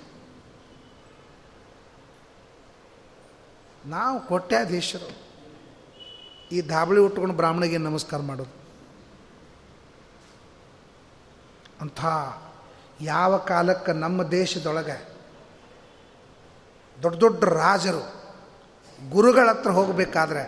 [3.85, 5.09] ನಾವು ಕೋಟ್ಯಾಧೀಶರು.
[6.51, 8.53] ಈ ದಾಬಳಿ ಉಟ್ಕೊಂಡು ಬ್ರಾಹ್ಮಣಿಗೆ ನಮಸ್ಕಾರ ಮಾಡೋದು?
[11.81, 12.01] ಅಂಥ
[13.01, 14.97] ಯಾವ ಕಾಲಕ್ಕೆ ನಮ್ಮ ದೇಶದೊಳಗೆ
[17.03, 18.03] ದೊಡ್ಡ ದೊಡ್ಡ ರಾಜರು
[19.09, 20.43] ಗುರುಗಳ ಹತ್ರ ಹೋಗಬೇಕಾದ್ರೆ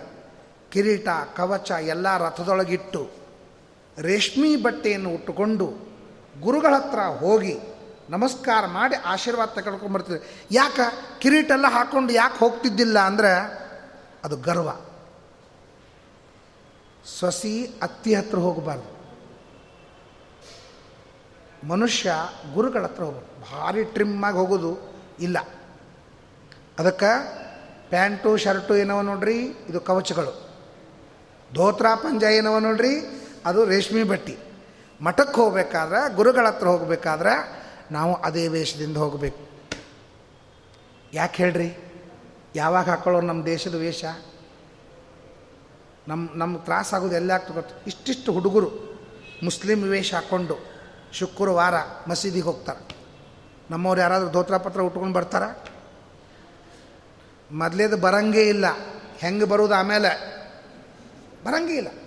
[0.71, 3.20] ಕಿರೀಟ, ಕವಚ ಎಲ್ಲ ರಥದೊಳಗಿಟ್ಟು
[3.99, 5.73] ರೇಷ್ಮಿ ಬಟ್ಟೆಯನ್ನು ಉಟ್ಟುಕೊಂಡು
[6.41, 7.59] ಗುರುಗಳ ಹತ್ರ ಹೋಗಿ
[8.09, 11.19] ನಮಸ್ಕಾರ ಮಾಡಿ ಆಶೀರ್ವಾದ ತಗೊಂಡ್ಕೊಂಡ್ಬರ್ತಿದ್ದೆ ಯಾಕೆ?
[11.19, 13.61] ಕಿರೀಟೆಲ್ಲ ಹಾಕ್ಕೊಂಡು ಯಾಕೆ ಹೋಗ್ತಿದ್ದಿಲ್ಲ ಅಂದರೆ
[14.23, 14.69] ಅದು ಗರ್ವ.
[17.05, 19.01] ಸೊಸಿ ಅತ್ತಿ ಹತ್ರ ಹೋಗಬಾರ್ದು.
[21.67, 22.13] ಮನುಷ್ಯ
[22.53, 25.39] ಗುರುಗಳ ಹತ್ರ ಹೋಗ್ಬೇಕು ಭಾರಿ ಟ್ರಿಮ್ಮಾಗಿ ಹೋಗೋದು ಇಲ್ಲ.
[26.79, 27.41] ಅದಕ್ಕೆ
[27.89, 29.45] ಪ್ಯಾಂಟು, ಶರ್ಟು ಏನವ ನೋಡ್ರಿ?
[29.45, 30.51] ಇದು ಕವಚಗಳು.
[31.53, 33.20] ಧೋತ್ರ, ಪಂಜ ಏನವ ನೋಡ್ರಿ?
[33.45, 34.37] ಅದು ರೇಷ್ಮೆ ಬಟ್ಟಿ.
[35.01, 37.61] ಮಠಕ್ಕೆ ಹೋಗ್ಬೇಕಾದ್ರೆ, ಗುರುಗಳ ಹತ್ರ ಹೋಗಬೇಕಾದ್ರೆ
[37.91, 39.49] ನಾವು ಅದೇ ವೇಷದಿಂದ ಹೋಗಬೇಕು.
[41.13, 41.77] ಯಾಕೆ ಹೇಳ್ರಿ?
[42.55, 44.05] ಯಾವಾಗ ಹಾಕೊಳ್ಳೋರು ನಮ್ಮ ದೇಶದ ವೇಷ?
[46.07, 47.85] ನಮ್ಮ ನಮ್ಮ ತ್ರಾಸಾಗೋದು ಎಲ್ಲ ಗೊತ್ತು?
[47.87, 48.69] ಇಷ್ಟಿಷ್ಟು ಹುಡುಗರು
[49.43, 50.55] ಮುಸ್ಲಿಂ ವೇಷ ಹಾಕ್ಕೊಂಡು
[51.13, 51.73] ಶುಕ್ರವಾರ
[52.07, 52.95] ಮಸೀದಿಗೆ ಹೋಗ್ತಾರೆ.
[53.71, 55.43] ನಮ್ಮವ್ರು ಯಾರಾದರೂ ಧೋತ್ರ ಪತ್ರ ಉಟ್ಕೊಂಡು ಬರ್ತಾರ?
[57.51, 58.65] ಮೊದಲೇದು ಬರಂಗೇ ಇಲ್ಲ.
[59.17, 60.41] ಹೆಂಗೆ ಬರೋದು ಆಮೇಲೆ?
[61.45, 62.00] ಬರಂಗೇ ಇಲ್ಲ.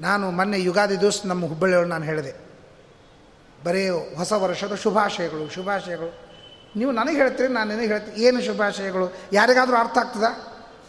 [0.00, 2.48] ನಾನು ಮೊನ್ನೆ ಯುಗಾದಿ ದಿವಸ ನಮ್ಮ ಹುಬ್ಬಳ್ಳಿಯವರು ನಾನು ಹೇಳಿದೆ.
[3.64, 6.28] ಬರೀ ಹೊಸ ವರ್ಷದ ಶುಭಾಶಯಗಳು ಶುಭಾಶಯಗಳು.
[6.76, 8.24] ನೀವು ನನಗೆ ಹೇಳ್ತೀರಿ, ನಾನು ನಿನಗೆ ಹೇಳ್ತೀನಿ.
[8.24, 9.14] ಏನು ಶುಭಾಶಯಗಳು?
[9.32, 10.24] ಯಾರಿಗಾದರೂ ಅರ್ಥ ಆಗ್ತದ?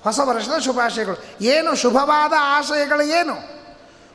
[0.04, 1.44] ಹೊಸ ವರ್ಷದ ಶುಭಾಶಯಗಳು.
[1.44, 3.60] ಏನು ಶುಭವಾದ ಆಶಯಗಳು ಏನು?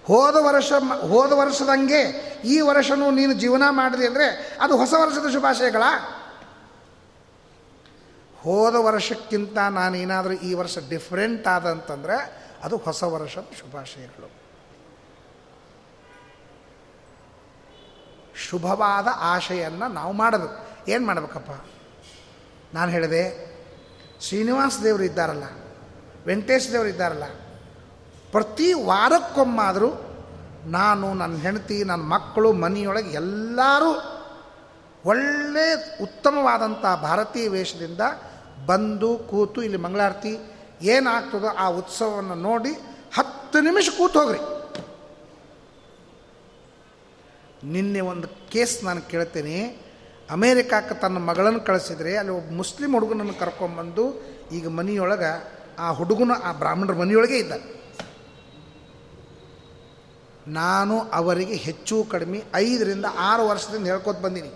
[0.06, 2.00] ಹೋದ ವರ್ಷ ಹೋದ ವರ್ಷದಂಗೆ
[2.44, 5.82] ಈ ವರ್ಷವೂ ನೀನು ಜೀವನ ಮಾಡಿದೆ ಅಂದರೆ ಅದು ಹೊಸ ವರ್ಷದ ಶುಭಾಶಯಗಳ?
[8.42, 14.33] ಹೋದ ವರ್ಷಕ್ಕಿಂತ ನಾನೇನಾದರೂ ಈ ವರ್ಷ ಡಿಫ್ರೆಂಟ್ ಆದಂತಂದರೆ ಅದು ಹೊಸ ವರ್ಷದ ಶುಭಾಶಯಗಳು.
[18.36, 21.50] ಶುಭವಾದ ಆಶೆಯನ್ನು ನಾವು ಮಾಡಬೇಕು ಏನು ಮಾಡಬೇಕಪ್ಪ?
[22.74, 23.54] ನಾನು ಹೇಳಿದೆ,
[24.20, 25.44] ಶ್ರೀನಿವಾಸ ದೇವರು ಇದ್ದಾರಲ್ಲ,
[26.26, 27.24] ವೆಂಕಟೇಶ್ ದೇವರು ಇದ್ದಾರಲ್ಲ,
[28.32, 29.90] ಪ್ರತಿ ವಾರಕ್ಕೊಮ್ಮಾದರೂ
[30.66, 33.90] ನಾನು ನನ್ನ ಹೆಂಡತಿ ನನ್ನ ಮಕ್ಕಳು, ಮನೆಯೊಳಗೆ ಎಲ್ಲರೂ
[35.04, 38.00] ಒಳ್ಳೆ ಉತ್ತಮವಾದಂಥ ಭಾರತೀಯ ವೇಷದಿಂದ
[38.66, 40.38] ಬಂದು, ಕೂತು ಇಲ್ಲಿ ಮಂಗಳಾರತಿ
[40.82, 42.72] ಏನಾಗ್ತದೋ ಆ ಉತ್ಸವವನ್ನು ನೋಡಿ
[43.14, 44.38] ಹತ್ತು ನಿಮಿಷ ಕೂತು ಹೋಗ್ರಿ.
[47.64, 49.84] ನಿನ್ನೆ ಒಂದು ಕೇಸ್ ನಾನು ಕೇಳ್ತೇನೆ.
[50.30, 56.92] ಅಮೇರಿಕಾಕ್ಕೆ ತನ್ನ ಮಗಳನ್ನು ಕಳಿಸಿದರೆ ಅಲ್ಲಿ ಒಬ್ಬ ಮುಸ್ಲಿಂ ಹುಡುಗನನ್ನು ಕರ್ಕೊಂಬಂದು ಈಗ ಮನೆಯೊಳಗೆ ಆ ಹುಡುಗನ, ಆ ಬ್ರಾಹ್ಮಣರ
[56.92, 57.52] ಮನೆಯೊಳಗೆ ಇದ್ದ
[60.46, 64.50] ನಾನು ಅವರಿಗೆ ಹೆಚ್ಚು ಕಡಿಮೆ ಐದರಿಂದ ಆರು ವರ್ಷದಿಂದ ಹೇಳ್ಕೊತ ಬಂದೀನಿ.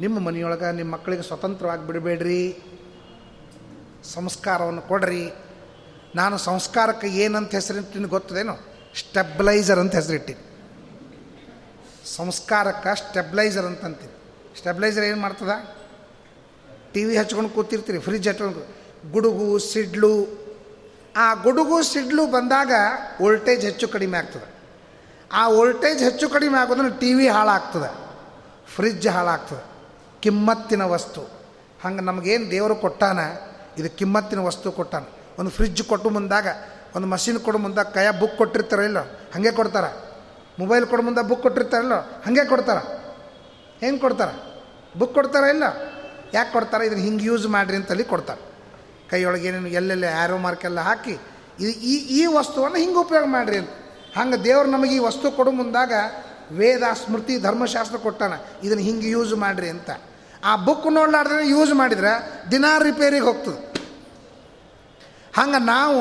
[0.00, 2.58] ನಿಮ್ಮ ಮನೆಯೊಳಗೆ ನಿಮ್ಮ ಮಕ್ಕಳಿಗೆ ಸ್ವತಂತ್ರವಾಗಿ ಬಿಡಬೇಡ್ರಿ.
[4.04, 5.30] ಸಂಸ್ಕಾರವನ್ನು ಕೊಡ್ರಿ.
[6.14, 8.56] ನಾನು ಸಂಸ್ಕಾರಕ್ಕೆ ಏನಂತ ಹೆಸರಿಟ್ಟಿನ ಗೊತ್ತದೇನು?
[8.98, 10.49] ಸ್ಟೆಬ್ಲೈಸರ್ ಅಂತ ಹೆಸರಿಟ್ಟಿನಿ.
[12.16, 14.12] ಸಂಸ್ಕಾರಕ್ಕೆ ಸ್ಟೆಬ್ಲೈಸರ್ ಅಂತಂತೀವಿ.
[14.58, 15.50] ಸ್ಟೆಬ್ಲೈಸರ್ ಏನು ಮಾಡ್ತದ?
[16.92, 18.80] ಟಿ ವಿ ಹಚ್ಕೊಂಡು ಕೂತಿರ್ತೀರಿ ಫ್ರಿಜ್ ಹಚ್ಕೊಂಡು
[19.12, 20.40] ಗುಡುಗು, ಸಿಡ್ಲು.
[21.16, 22.72] ಆ ಗುಡುಗು, ಸಿಡ್ಲು ಬಂದಾಗ
[23.22, 24.54] ವೋಲ್ಟೇಜ್ ಹೆಚ್ಚು ಕಡಿಮೆ ಆಗ್ತದೆ.
[25.32, 27.94] ಆ ವೋಲ್ಟೇಜ್ ಹೆಚ್ಚು ಕಡಿಮೆ ಆಗೋದನ್ನು ಟಿ ವಿ ಹಾಳಾಗ್ತದೆ.
[28.76, 29.64] ಫ್ರಿಜ್ ಹಾಳಾಗ್ತದೆ.
[30.20, 31.22] ಕಿಮ್ಮತ್ತಿನ ವಸ್ತು.
[31.82, 33.18] ಹಂಗೆ ನಮಗೇನು ದೇವರು ಕೊಟ್ಟಾನ?
[33.80, 35.02] ಇದು ಕಿಮ್ಮತ್ತಿನ ವಸ್ತು ಕೊಟ್ಟಾನ.
[35.38, 36.46] ಒಂದು ಫ್ರಿಜ್ ಕೊಟ್ಟು ಮುಂದಾಗ,
[36.96, 39.00] ಒಂದು ಮಷಿನ್ ಕೊಡು ಮುಂದಾಗ ಕೈಯ ಬುಕ್ ಕೊಟ್ಟಿರ್ತಾರೋ ಇಲ್ಲೋ?
[39.00, 39.84] ಹಾಗೆ ಕೊಡ್ತಾರ.
[40.60, 42.78] ಮೊಬೈಲ್ ಕೊಡ ಮುಂದೆ ಬುಕ್ ಕೊಟ್ಟಿರ್ತಾರಲ್ಲ, ಹಾಗೆ ಕೊಡ್ತಾರ.
[43.82, 44.34] ಹೆಂಗೆ ಕೊಡ್ತಾರೆ?
[44.98, 45.64] ಬುಕ್ ಕೊಡ್ತಾರ ಇಲ್ಲ?
[46.34, 46.82] ಯಾಕೆ ಕೊಡ್ತಾರೆ?
[46.86, 48.42] ಇದನ್ನು ಹಿಂಗೆ ಯೂಸ್ ಮಾಡಿರಿ ಅಂತಲ್ಲಿ ಕೊಡ್ತಾರೆ.
[49.10, 51.14] ಕೈಯೊಳಗೆ ಏನೇನು ಎಲ್ಲೆಲ್ಲಿ ಆ್ಯರೋ ಮಾರ್ಕೆಲ್ಲ ಹಾಕಿ,
[51.60, 53.72] ಇದು ಈ ಈ ವಸ್ತುವನ್ನು ಹಿಂಗೆ ಉಪಯೋಗ ಮಾಡಿರಿ ಅಂತ.
[54.16, 55.92] ಹಂಗೆ ದೇವ್ರು ನಮಗೆ ಈ ವಸ್ತು ಕೊಡು ಮುಂದಾಗ
[56.52, 58.32] ವೇದ, ಸ್ಮೃತಿ, ಧರ್ಮಶಾಸ್ತ್ರ ಕೊಟ್ಟಾನ,
[58.64, 59.90] ಇದನ್ನು ಹಿಂಗೆ ಯೂಸ್ ಮಾಡಿರಿ ಅಂತ.
[60.44, 62.12] ಆ ಬುಕ್ ನೋಡ್ಲಾರ್ದ್ರೆ ಯೂಸ್ ಮಾಡಿದ್ರೆ
[62.50, 63.60] ದಿನ ರಿಪೇರಿಗೆ ಹೋಗ್ತದೆ.
[65.36, 66.00] ಹಂಗೆ ನಾವು